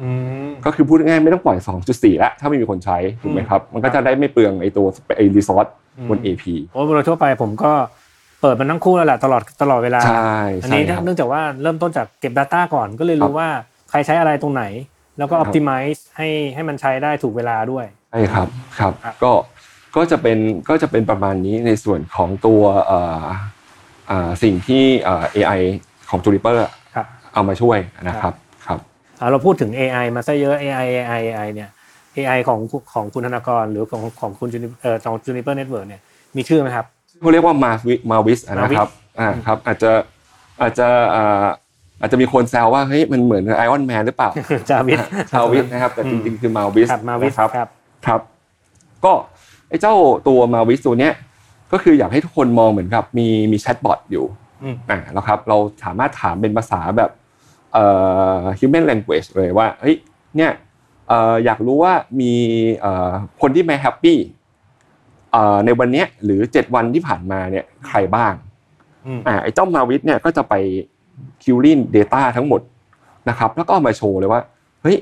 [0.00, 0.08] อื
[0.48, 1.58] มก็คือพูดง่ายๆไม่ต้องปล่อย
[1.88, 5.66] 2.4 แล้วถ้าไม่มีคนใช้ถูกไหมครับ มันก็จะได้ไม่เปลืองไอ้ตัวไอ้รีซอส
[6.08, 7.72] บน AP โอ้โดยทั่วไปผมก็
[8.42, 13.48] เปิดมันทั้งคู่แล้วแหละตลอดตลอดเวลาใช่อันใช่นี้ครับเนื่องจากว่าเริ่มต้นจากเก็บ Data ก่อนก็เลยครัรู้บว่า
[13.90, 14.64] ใครใช้อะไรตรงไหน
[15.18, 19.32] แล้วก็ครับ optimize ให้ให้มันใช้ได้ถูกเวลาด้วยใช่ครับครับครับก็
[19.96, 23.24] ก็จะเป็นก็จะเป็นประมาณนี้ในส่วนของตัวเอ่อ
[24.10, 25.60] อ่าสิ่งที่เอ่อ AI
[26.10, 26.56] ของ Juniper
[26.94, 27.78] ครับเอามาช่วย
[28.08, 28.34] นะครับ
[28.66, 28.78] ครับ
[29.20, 31.70] อ่าเราพูดถึง AI มาซะเยอะ AI AI AI เนี่ย
[32.16, 32.60] AI ของ
[32.94, 36.00] ของคุณธนากรหรือของของคุณ Juni- เอ่อของ Juniper Network เนี่ย
[36.36, 36.86] มีชื่อไหมครับ
[37.22, 39.90] เขาเรียกว่ามาวิมาวิสนะครับ Mavis อ่าครับอาจจะ
[40.60, 41.46] อาจจะอ่า
[42.00, 44.30] อาจจะมีคนแซวว่าเฮ้ยมันเหมือน Iron Man หรือเปล่า
[44.70, 45.00] จาวิส
[45.32, 47.68] ชาวิสนะครับแต่จริงๆคือ Marvis ครับ Marvis นะครับครับ
[48.06, 48.20] ครับ
[49.04, 49.12] ก็
[49.68, 49.94] ไอ้เจ้า
[50.28, 51.12] ตัว Marvis ตัวเนี้ย
[51.72, 54.24] ก็คืออยากให้ทุกคนมองเหมือนกับมีมี chatbot อยู่
[54.62, 57.10] อืมอ่าแล้วครับเราสามารถถามเป็นภาษาแบบ
[57.72, 57.84] เอ่
[58.38, 59.96] อ human language เลยว่าเฮ้ย
[60.36, 60.50] เนี่ย
[61.08, 62.32] เอ่ออยากรู้ว่ามี
[62.80, 63.10] เอ่อ
[63.42, 64.41] คนที่ไม่ happy เอ่อ
[65.64, 68.32] ในวันเนี้ยหรือ 7 วันที่ผ่านมาเนี่ยใครบ้าง
[69.06, 70.54] อืมอ่าไอ้เจ้า Marvis เนี่ยก็จะไป
[71.42, 72.60] query Data ทั้งหมด
[73.28, 74.40] นะครับ แล้วก็เอามาโชว์เลยว่า
[74.82, 74.96] เฮ้ย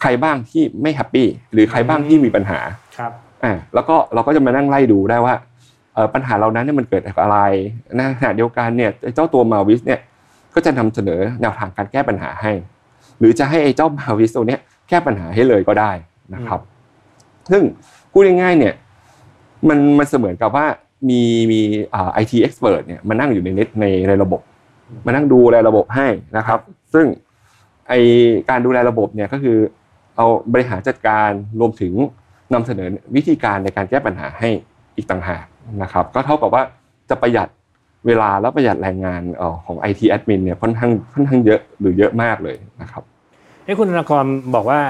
[0.00, 2.58] ใครบ้างที่ไม่ happy หรือใครบ้างที่มีปัญหา
[2.98, 3.12] ครับ
[3.44, 5.34] อ่าแล้วก็เราก็จะมานั่งไล่ดูได้ว่า
[5.94, 7.38] เอ่อปัญหาเหล่านั้นเนี่ยมันเกิดจากอะไร
[7.94, 10.00] ในขณะเดียวกันเนี่ยไอ้เจ้าตัว Marvis เนี่ย
[10.54, 12.52] ก็จะนำเสนอแนวทางการแก้ปัญหาให้
[13.18, 15.92] หรือจะให้ไอ้เจ้า Marvis ตัวเนี้ยแก้ปัญหาให้เลยก็ได้
[16.34, 16.60] นะครับ
[17.50, 17.62] ซึ่ง
[18.12, 18.74] พูดง่ายๆเนี่ย
[19.68, 20.66] มันมันเสมือนกับว่า
[21.08, 21.60] มีมี
[22.12, 24.40] ไอทีเอ็กซ์เพรสเนี่ยมานั่งอยู่ในเน็ตในในระบบ
[25.06, 26.60] มานั่งดูแลระบบให้นะครับ
[26.94, 27.06] ซึ่ง
[27.88, 27.92] ไอ
[28.50, 29.58] การดูแลระบบเนี่ยก็คือ
[30.16, 31.92] เอาบริหารจัดการรวมถึง
[32.54, 34.48] นำเสนอวิธีการในการแก้ปัญหาให้
[34.96, 35.44] อีกต่างหาก
[35.82, 36.62] นะครับ ก็เท่ากับว่า
[37.10, 37.48] จะประหยัด
[38.06, 43.02] เวลาและประหยัดแรงงานเอ่อของ IT admin เนี่ยค่อนข้างค่อนข้างเยอะหรือเยอะมากเลยนะครับ
[43.64, 44.80] เอ้คุณธนากรบอกว่า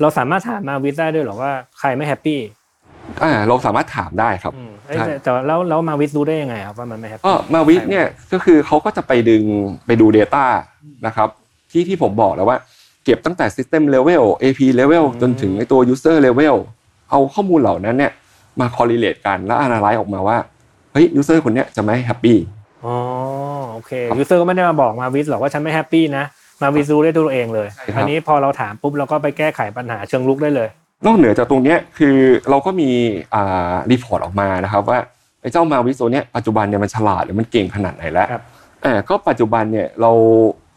[0.00, 2.40] เราสามารถถาม Marvis ได้ด้วยหรอว่าใครไม่ happy
[3.22, 9.42] อ่าเราสามารถถามได้ครับอืมเอ้ยใช่แต่แต่ว่าแล้วแล้ว Marvis รู้ได้ยังไงครับว่ามันไม่แฮปก็ปี้มาวิทเนี่ยก็คือเขาก็จะไปดึง
[9.86, 10.44] ไปดู Data
[11.06, 11.28] นะครับ
[11.70, 12.58] ที่ที่ผมบอกแล้วว่า
[13.04, 16.56] เก็บตั้งแต่ System Level AP Level จนถึงในตัว User Level
[17.10, 18.12] เอาข้อมูลเหล่านั้นเนี่ย
[18.60, 20.38] มา correlate กันแล้ว analyze ออกมาว่า
[20.92, 22.38] เฮ้ย user คนเนี้ยจะไม่ happy
[22.84, 22.94] อ๋อ
[23.72, 26.24] โอเค user ก็ไม่ได้มาบอก Marvis หรอกว่าฉันไม่ happy นะ
[26.62, 30.68] Marvis รู้ได้ตัวเองเลยใช่ครับอันนี้พอเราถามปุ๊บเราก็ไปแก้ไขปัญหาเชิงรุกได้เลย
[31.06, 32.16] นอกเหนือจากตรงเนี้ยคือ
[32.50, 32.90] เราก็มี
[33.34, 34.98] อ่า report ออกมานะครับว่า
[35.40, 38.42] ไอ้เจ้า Marvis ตัวเนี้ยปัจจุบันเนี่ยมันฉลาดหรือมันเก่งขนาดไหนแล้วครับ
[38.84, 40.12] อ่าก็ปัจจุบันเนี่ยเรา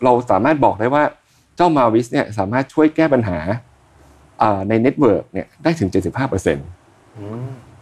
[0.04, 1.04] เราสามารถบอกได้ว่า
[1.58, 3.38] เจ้า Marvis เนี่ยสามารถช่วยแก้ปัญหา
[4.42, 5.90] อ่าใน network เนี่ยได้ถึง
[6.34, 6.56] 75%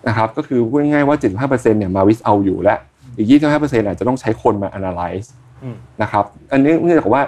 [0.07, 2.79] นะครับก็คือพูดง่ายๆว่า 75%เนี่ย Marvis เอาอยู่แล้ว
[3.17, 5.27] อีก 25%อาจจะต้องใช้คนมา analyze
[5.63, 7.21] อืมนะครับอันนี้เนื่องจากว่า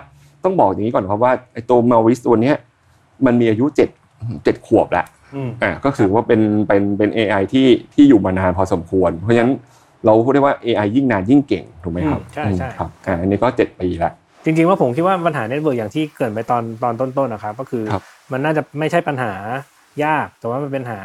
[0.43, 2.55] ต้องบอกอย่างนี้ก่อนครับว่าไอ้ตัว Marvis ตัวเนี้ย
[3.25, 5.05] มันมีอายุ 7 7ขวบแล้ว
[5.35, 9.53] อืมอ่าก็ถือว่าเป็นเป็นเป็น AI ที่ที่อยู่มานานพอสมควร เพราะฉะนั้น
[10.05, 14.13] เราพูดได้ว่า AI ยิ่งนานยิ่งเก่งถูกไหมครับอืมใช่ใช่อืมครับอ่าอันนี้ก็7ปีแล้ว
[14.45, 19.33] จริงๆว่าผมคิดว่าปัญหา network อย่างที่เกริ่นไปตอนตอนต้นๆนะครับก็คือครับมันน่าจะไม่ใช่ปัญหา
[20.05, 20.99] ยากแต่ว่ามันเป็นปัญหา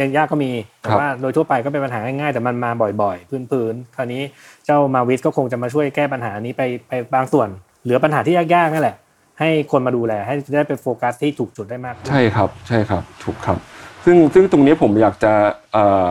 [0.00, 2.70] ยังยากก็มีแต่ครับว่าโดยทั่วไปก็เป็นปัญหาง่ายๆแต่มันมา
[3.02, 4.22] บ่อยๆ พื้นๆคราวนี้
[4.64, 7.48] เจ้ามาวิสก็คงจะมาช่วยแก้ปัญหานี้ไปไปบางส่วน
[7.82, 8.96] เหลือปัญหาที่ยากๆนั่นแหละ
[9.38, 13.58] ให้คนมาดูแลให้ได้ไปโฟกัสที่ถูกจุดได้มากขึ้นใช่ครับใช่ครับถูกครับ
[14.04, 15.32] ซึ่งซึ่งตรงนี้ผมอยากจะ
[15.72, 16.08] เอ่อ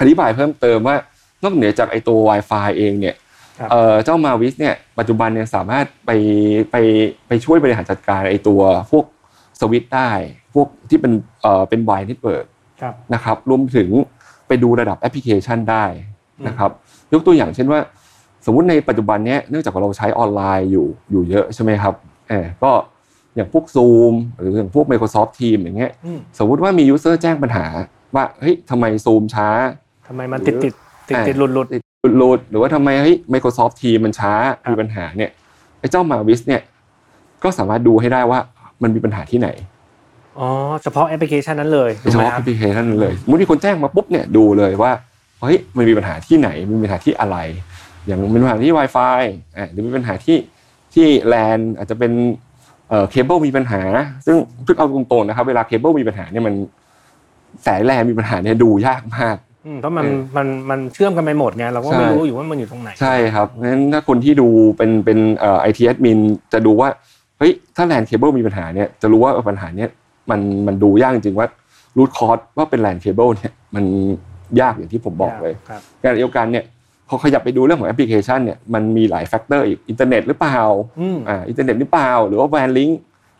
[0.00, 0.96] อธิบายเพิ่มเติมว่า
[1.42, 3.14] นอกเหนือจากไอตัว Wi-Fi เองเนี่ย
[3.58, 6.10] ครับเอ่อเจ้ามาวิสเนี่ยปัจจุบันเนี่ยสามารถไป
[6.70, 6.76] ไป
[7.28, 8.60] ไปช่วยบริหารจัดการไอตัว
[8.90, 9.04] พวก
[9.60, 10.10] สวิตช์ได้
[10.54, 11.12] พวกที่เป็น
[11.42, 12.46] เอ่อเป็น wired network
[12.80, 13.88] ครับนะครับรวมถึง
[14.46, 15.84] ไปดูระดับแอปพลิเคชันได้
[16.46, 16.70] นะครับ
[17.12, 17.80] ยกตัวอย่างเช่นว่า
[18.46, 21.94] สมมุติในปัจจุบันเนี้ยเนื่องจากว่าเราใช้ออนไลน์อยู่อยู่เยอะใช่ไหมครับ
[22.28, 22.72] เออก็
[23.34, 27.66] อย่างพวก Zoom หรืออย่างพวก Microsoft Teams อย่างเงี้ยอืมสมมุติว่ามี user แจ้งปัญหา
[28.14, 29.48] ว่าเฮ้ยทำไม Zoom ช้า
[30.08, 30.72] ทำไมมันติดติด
[31.08, 31.78] ติดติดหลุดหลุดติ
[32.12, 34.32] ดหลุดหรือว่าทำไมเฮ้ย Microsoft Teams มันช้า
[34.64, 35.30] ครับมีปัญหาเนี่ย
[35.80, 36.62] ไอ้เจ้า Marvis เนี่ย
[37.42, 38.38] ก็สามารถดูให้ได้ว่า
[38.82, 39.48] มันมีปัญหาที่ไหน
[40.38, 40.48] อ๋อ
[40.82, 44.92] เฉพาะแอปพลิเคชันนั้นเลยโดยเฉพาะแอปพลิเคชันนั้นเลยสมมติมีคนแจ้งมาปุ๊บเนี่ยดูเลยว่า
[45.42, 47.36] เฮ้ยมันมีปัญหาที่ไหนมีปัญหาที่อะไร
[48.06, 49.20] อย่างมีปัญหาที่ Wi-Fi
[49.56, 50.36] อะหรือมีปัญหาที่
[50.96, 52.12] ที่แลนอาจจะเป็น
[52.88, 53.82] เอ่อเคเบิลมีปัญหา
[54.26, 56.54] ซึ่งซึ่งเอาตรงๆนะครับ เวลาเคเบิลมีปัญหาเนี่ยมัน
[57.66, 66.18] สายแลนมีปัญหาเนี่ยดูยากมากอืมเพราะมันเออมันมันเชื่อมกันไปหมดไงเราก็ใช่ไม่รู้อยู่ว่ามันอยู่ตรงไหน ใช่ครับงั้นถ้าคนที่ดูเป็นเป็นเอ่อไอทีแอดมิน
[66.52, 66.88] จะดูว่า
[67.38, 69.88] เฮ้ยถ้า LAN cable มีปัญหาเนี่ยจะรู้ว่าเออปัญหาเนี่ย
[70.30, 71.46] มันมันดูยากจริงๆว่า
[71.96, 73.84] root cause ว่าเป็น LAN cable เนี่ยมัน
[74.60, 76.64] ยากอย่างที่ผมบอกเลยครับขณะเดียวกันเนี่ย
[77.08, 80.60] พอขยับไปดูเรื่องของแอปพลิเคชันเนี่ยมันมีหลาย factor อีกอินเทอร์เน็ตหรือเปล่า
[81.00, 82.90] อืมอ่าอินเทอร์เน็ตหรือเปล่า หรือว่า WAN link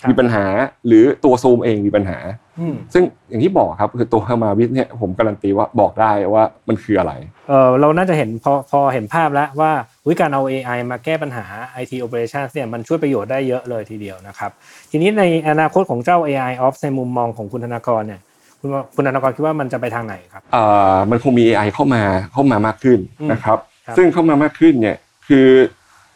[0.02, 0.44] ครับมีปัญหา
[0.86, 2.18] หรือตัวซูมเองมีปัญหา
[2.60, 7.12] อืมซึ่งอย่างที่บอกครับคือตัวฮามาวิทเนี่ยผมการันตีว่าบอกได้ว่ามันคืออะไร
[7.48, 9.70] เออเราน่าจะเห็นพอพอเห็นภาพแล้วว่า
[10.04, 11.44] อุ๊ยการเอา AI มาแก้ปัญหา
[11.82, 14.50] IT operations เนี่ยมันช่วยประโยชน์ได้เยอะเลยทีเดียวนะครับ
[14.90, 18.20] ทีนี้ในอนาคตของเจ้า AI Ops ในมุมมองของคุณธนากรเนี่ย
[18.60, 24.96] คุณว่าคุณธนากรคิดว่ามันจะไปทางไหนครับเอ่อมันคงมี AI เข้ามาเข้ามามากขึ้นอืมนะครับครับ ซึ่งเข้ามามากขึ้นเนี่ย
[25.28, 25.46] คือ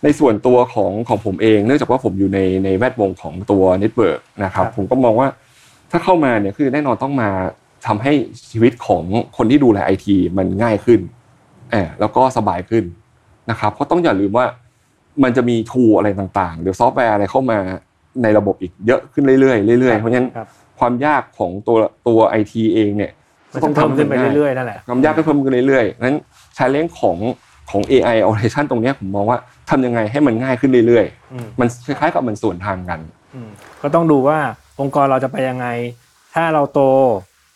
[0.05, 5.29] ในส่วนตัวของของผมเอง เนื่องจากว่าผมอยู่ในในแวดวงของตัว network นะครับครับผมก็มองว่า
[5.91, 7.31] ถ้าเข้ามาเนี่ยคือแน่นอนต้องมา
[7.87, 8.13] ทำให้
[8.51, 9.03] ชีวิตของ
[9.37, 11.01] คนที่ดูแลไอทีมันง่ายขึ้น
[11.71, 12.85] แอบแล้วก็สบายขึ้น
[13.51, 14.47] นะครับเพราะต้องอย่าลืมว่า
[15.23, 17.59] มันจะมี tool อะไรต่างๆหรือซอฟต์แวร์อะไรเข้ามา
[18.23, 20.29] ในระบบอีกเยอะขึ้นเรื่อยๆเรื่อยๆเพราะฉะนั้น
[20.81, 23.13] ครับความยากของตัวตัวไอทีเองเนี่ย
[23.55, 26.17] มันต้องเพิ่มขึ้นไปเรื่อยๆนั่นแหละความยากก็เพิ่มขึ้นเรื่อยๆงั้น
[26.57, 27.17] challenge ของ
[27.71, 29.39] ของ AI automation ตรงเนี้ยผมมองว่า
[29.71, 33.01] ทำยังไงให้มันง่ายขึ้นเรื่อยอืมๆมันคล้ายๆกับมันส่วนทางกัน
[33.35, 33.51] อืม
[33.83, 34.39] ก็ต้องดูว่า
[34.81, 35.67] องค์กรเราจะไปยังไง
[36.35, 36.81] ถ้าเราโต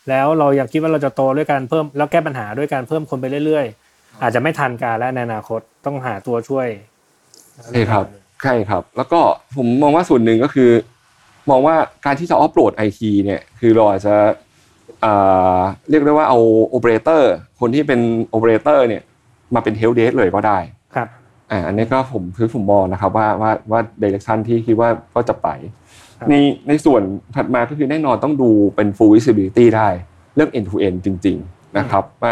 [0.09, 6.67] แล้วเราอยากคิดว่าเราจะโตด้วยการเพิ่มแล้วแก้ปัญหาด้วยการเพิ่มคนไปเรื่อยๆ อาจจะไม่ทันการและในอนาคตต้องหาตัวช่วย
[7.65, 8.05] ใช่ครับ
[8.43, 9.19] ใช่ครับ แล้วก็
[9.55, 10.69] ผมมองว่าส่วนหนึ่งก็คือ
[11.49, 14.15] มองว่าการที่จะออฟโหลดไอทีเนี่ยคือเราอาจจะ
[15.05, 19.01] อ่าเรียกได้ว่าเอาโอเปอเรเตอร์คนที่เป็นโอเปอเรเตอร์เนี่ย
[19.55, 20.57] มาเป็น helpdesk เลยก็ได้
[20.95, 21.07] ครับ
[21.51, 25.47] อ่าอันนี้ก็ผมคือผมมองนะครับว่าว่าว่า direction ที่คิดว่าก็จะไป
[26.19, 26.35] ครับใน
[26.67, 27.01] ในส่วน
[27.35, 29.89] ถัดมาก็คือแน่นอนต้องดูเป็น full visibility ได้
[30.35, 32.31] เรื่อง end to end จริง ๆนะครับ ว่า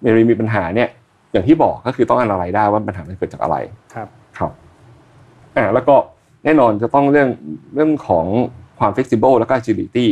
[0.00, 0.88] เมื่อมีปัญหาเนี่ย
[1.32, 3.56] อย่างที่บอกก็คือต้องอะไรได้ว่าปัญหามันเกิดจากอะไร
[3.94, 4.08] ครับ
[4.38, 4.52] ครับ
[5.56, 7.28] อ่าแล้วก็แน่นอนจะต้องเรื่อง
[7.74, 8.26] เรื่องของ
[8.78, 10.06] ความ flexible แล้วก็ agility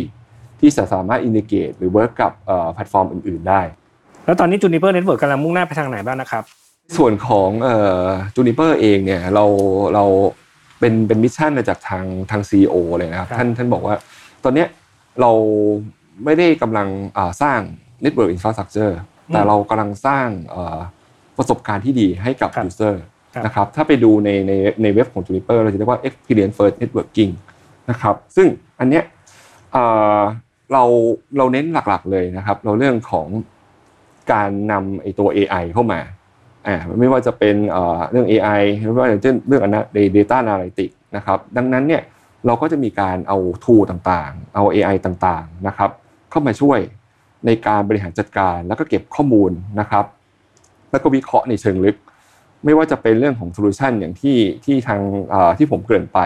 [0.61, 3.61] ที่จะสามารถ integrate หรือ work กับเอ่อแพลตฟอร์มอื่น ๆ ได้
[4.25, 6.44] แล้วตอนนี้ Juniper Network กำลังมุ่งหน้าไปทางไหนบ้างนะครับ
[6.96, 9.44] ส่วนของเอ่อ Juniper เองเนี่ยเรา
[9.94, 10.05] เรา
[10.81, 13.94] เป็นเป็น mission มาจากทางทาง CEO เลยนะครับครับ ท่านท่านบอกว่า
[14.44, 14.68] ตอนเนี้ย
[15.20, 15.33] เรา
[16.25, 17.61] ไม่ได้กำลังอ่าสร้าง
[18.05, 18.92] Network Infrastructure
[19.33, 20.79] แต่เรากำลังสร้างเอ่อ
[21.38, 27.33] ประสบการณ์ที่ดีให้กับครับ User ครับ นะครับถ้าไปดูในในในเว็บของ Juniper เราจะเรียกว่า Experience First Networking
[27.90, 28.46] นะครับซึ่ง
[28.81, 29.05] อันเนี้ย
[30.72, 30.85] เรา
[31.38, 33.29] เราเน้นหลักๆเลยนะครับ เราเรื่องของ
[34.33, 36.01] การนำไอตัว AI เข้ามา
[36.66, 37.57] อ่าไม่ว่าจะเป็น
[38.11, 39.85] เรื่อง AI ไม่ว่าจะเป็นเรื่องอันนั้น
[40.16, 42.03] data analytics นะครับดังนั้นเนี่ย
[42.46, 45.90] เราก็จะมีการเอา tool ต่างๆ เอา AI ต่างๆนะครับ
[46.31, 46.79] เข้ามาช่วย
[47.46, 50.05] ในการบริหารจัดการแล้วก็เก็บข้อมูลนะครับ
[50.90, 51.96] แล้วก็วิเคราะห์ในเชิงลึก
[52.64, 55.01] ไม่ว่าจะเป็นเรื่องของโซลูชันอย่างที่ที่ทาง
[55.59, 56.21] ที่ผมเกริ่นไป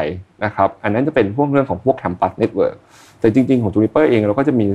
[0.44, 2.76] นะครับ อันนั้นจะเป็นพวกเรื่องของพวก campus network
[3.20, 4.66] แต่จริง ๆ ของ Juniper เองเราก็จะมี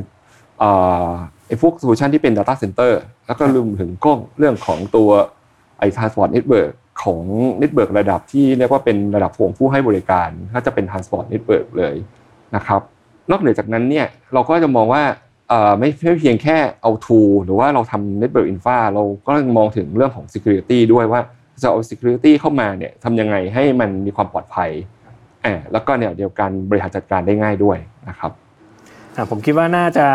[1.47, 2.93] ไอ้พวกโซลูชันที่เป็น data center
[3.27, 5.09] แล้วก็รวมถึงกล้องเรื่องของตัว
[5.79, 6.71] ไอ้ transport network
[7.03, 7.21] ของ
[7.61, 11.95] network ระดับที่เรียกว่าเป็นระดับของผู้ให้บริการก็จะเป็น transport network เลย
[12.55, 12.81] นะครับ
[13.31, 15.03] นอกเหนือจากนั้นเนี่ยเราก็จะมองว่า
[15.79, 21.21] ไม่ไม่เพียงแค่เอา tool หรือว่าเราทำ network infra เราก็มองถึงเรื่องของ security ด้วยว่า
[21.61, 24.71] จะเอา security เข้ามาเนี่ยทำยังไงให้มันมีความปลอดภัย
[25.45, 27.77] อ่าแล้วก็เนี่ยเดียวกันบริหารจัดการได้ง่ายด้วย
[28.09, 28.31] นะครับ
[29.15, 30.07] อ่าผมคิดว่าน่าจะ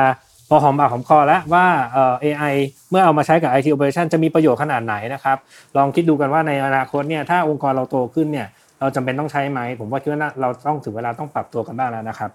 [0.49, 2.55] พอหอมปากหอมคอแล้วว่าเอ่อ AI
[2.91, 5.37] เมื่อเอามาใช้กับ IT operation จะมีประโยชน์ขนาดไหนนะครับ
[5.77, 8.49] ลองคิดดูกันว่าในอนาคตเนี่ยถ้าองค์กรเราโตขึ้นเนี่ย
[8.81, 12.31] เราจำเป็นต้องใช้ไหม ผมว่าคิดว่าน่าเราต้องถึงเวลาต้องปรับตัวกันบ้างแล้วนะครับ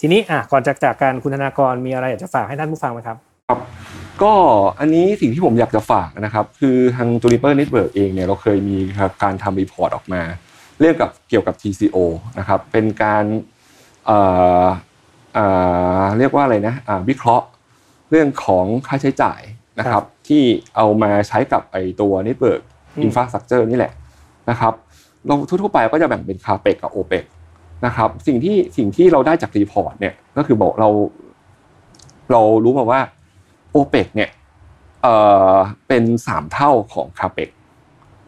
[0.00, 3.16] ทีนี้อะก่อนจากจากการคุณธนากรมีอะไรอยากจะฝากให้ท่านผู้ฟังไหมครับ
[3.48, 3.58] ครับ
[4.22, 4.34] ก็
[4.80, 8.76] อันนี้สิ่งที่ผมอยากจะฝากนะครับ คือทาง Juniper Network เองเนี่ยเราเคยมี
[9.22, 10.22] การทำรีพอร์ตออกมา
[10.80, 11.96] เรื่องกับเกี่ยวกับ TCO
[12.38, 13.24] นะครับเป็นการ
[14.06, 14.18] เอ่
[14.62, 14.64] อ
[15.34, 15.46] เอ่
[16.00, 17.46] อเรียกว่าอะไรนะอ่าวิเคราะห์
[18.10, 19.40] เรื่องของค่าใช้จ่าย
[19.78, 20.42] นะครับ ที่
[20.76, 22.62] เอามาใช้กับไอตัว Network
[22.96, 23.92] อืม Infrastructure นี่แหละ
[24.50, 24.72] นะครับ
[25.26, 27.24] เราทั่วๆไปก็จะแบ่งเป็น CAPEX กับ OPEX
[27.86, 30.88] นะครับสิ่งที่สิ่งที่เราได้จาก report เนี่ยก็คือบอกเรา
[32.32, 33.00] เรารู้มาว่า
[33.72, 34.30] OPEX เนี่ย
[35.02, 35.14] เอ่
[35.52, 35.54] อ
[35.88, 37.48] เป็นสามเท่าของ CAPEX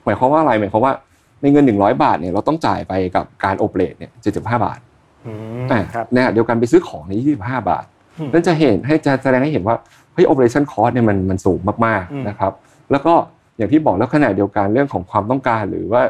[0.04, 0.94] หมายความว่าอะไรหมายความว่า
[1.42, 4.78] ในเงินหนึ่งร้อยบาทเนี่ยเราต้องจ่ายไปกับการ operate เนี่ยเจ็ดสิบห้าบาท
[5.26, 5.32] อื
[5.64, 7.84] มอ่าครับในขณะเดียวกันไปซื้อของในยี่สิบห้าบาท
[8.18, 9.76] อืมนั่นจะเห็นให้จะแสดงให้เห็นว่า
[10.12, 12.52] เฮ้ย operation cost เนี่ยมันมันสูงมากอืมๆนะครับ
[12.90, 13.14] แล้วก็
[13.56, 16.02] อย่างที่บอกแล้วขณะเดียวกันเรื่องของความต้องการหรือว่า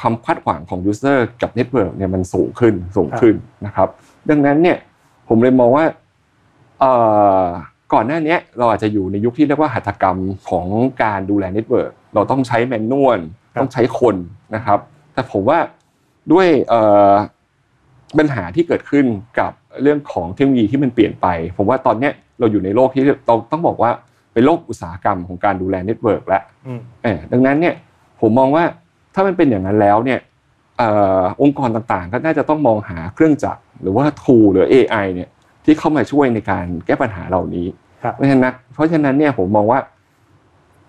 [0.00, 3.34] ความคาดหวังของ user กับ network เนี่ยมันสูงขึ้นสูงขึ้น
[3.66, 3.88] นะครับ
[4.30, 4.76] ดังนั้นเนี่ย
[5.28, 5.84] ผมเลยมองว่า
[6.80, 6.92] เอ่
[7.42, 7.44] อ
[7.92, 10.18] ก่อนหน้าเนี้ยเราอาจจะอยู่ในยุคที่เรียกว่าหัตถกรรม
[10.48, 10.66] ของ
[11.02, 13.18] การดูแล network เราต้องใช้ manual
[13.58, 14.16] ต้องใช้คน
[14.54, 14.78] นะครับ
[15.14, 15.58] แต่ผมว่า
[16.32, 17.12] ด้วยเอ่อ
[18.18, 19.06] ปัญหาที่เกิดขึ้น
[19.38, 23.90] กับเรื่องของเทคโนโลยีที่มันเปลี่ยนไป ผมว่าตอนเนี้ยเราอยู่ในโลกที่เราต้องบอกว่า
[24.32, 27.74] เป็นโลกอุตสาหกรรมของการดูแล network แล้วอืมเออดังนั้นเนี่ย
[28.20, 28.64] ผมมองว่า
[29.14, 30.20] ถ้ามันเป็นอย่างนั้นแล้วเนี่ย
[30.78, 35.28] เอ่อองค์กรต่างๆ ก็น่าจะต้องมองหาเครื่องจักรหรือว่า tool หรือ AI เนี่ย
[35.66, 37.66] ที่เข้ามาช่วยในการแก้ปัญหาเหล่านี้
[38.02, 39.80] ครับเพราะฉะนั้นเพราะฉะนั้นเนี่ยผมมองว่า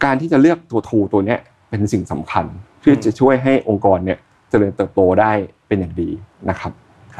[0.04, 2.46] การที่จะเลือกตัว tool ตัวเนี้ยเป็นสิ่งสำคัญ
[2.84, 4.18] ที่จะช่วยให้องค์กรเนี่ย
[4.50, 5.32] เจริญเติบโตได้
[5.68, 6.10] เป็นอย่างดี
[6.50, 6.72] นะครับ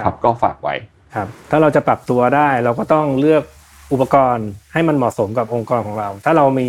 [0.04, 0.76] ครับก็ฝากไว้
[1.16, 3.44] ครับ ถ้าเราจะปรับตัวได้เราก็ต้องเลือก
[3.92, 6.68] อุปกรณ์ให้มันเหมาะสมกับองค์กรของเรา ถ้าเรามี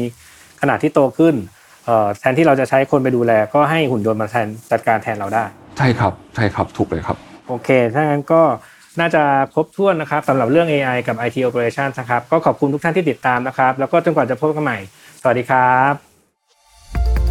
[0.60, 1.34] ขนาดที่โตขึ้น
[1.84, 5.44] เอ่อแทนที่เราจะใช้คนไปดูแล ก็ให้หุ่นยนต์มาแทนจัดการแทนเราได้
[5.78, 7.16] ใช่ครับใช่ครับถูกเลยครับ
[7.48, 8.42] โอเคถ้างั้นก็
[9.00, 9.22] น่าจะ
[9.54, 14.78] ครบถ้วนนะครับสำหรับเรื่อง AI กับ IT Operation นะครับ ก็ขอบคุณทุกท่านที่ติดตามนะครับ แล้วก็จนกว่าจะพบกันใหม่
[15.22, 15.92] สวัสดีครับ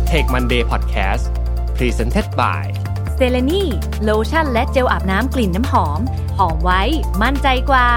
[0.09, 1.23] Take Monday Podcast
[1.77, 2.65] Presented by
[3.15, 3.63] เซเลนี
[4.03, 5.99] โลชั่นและเจลอาบน้ำกลิ่นน้ำหอม
[6.37, 6.81] หอมไว้
[7.23, 7.87] มั่นใจกว่า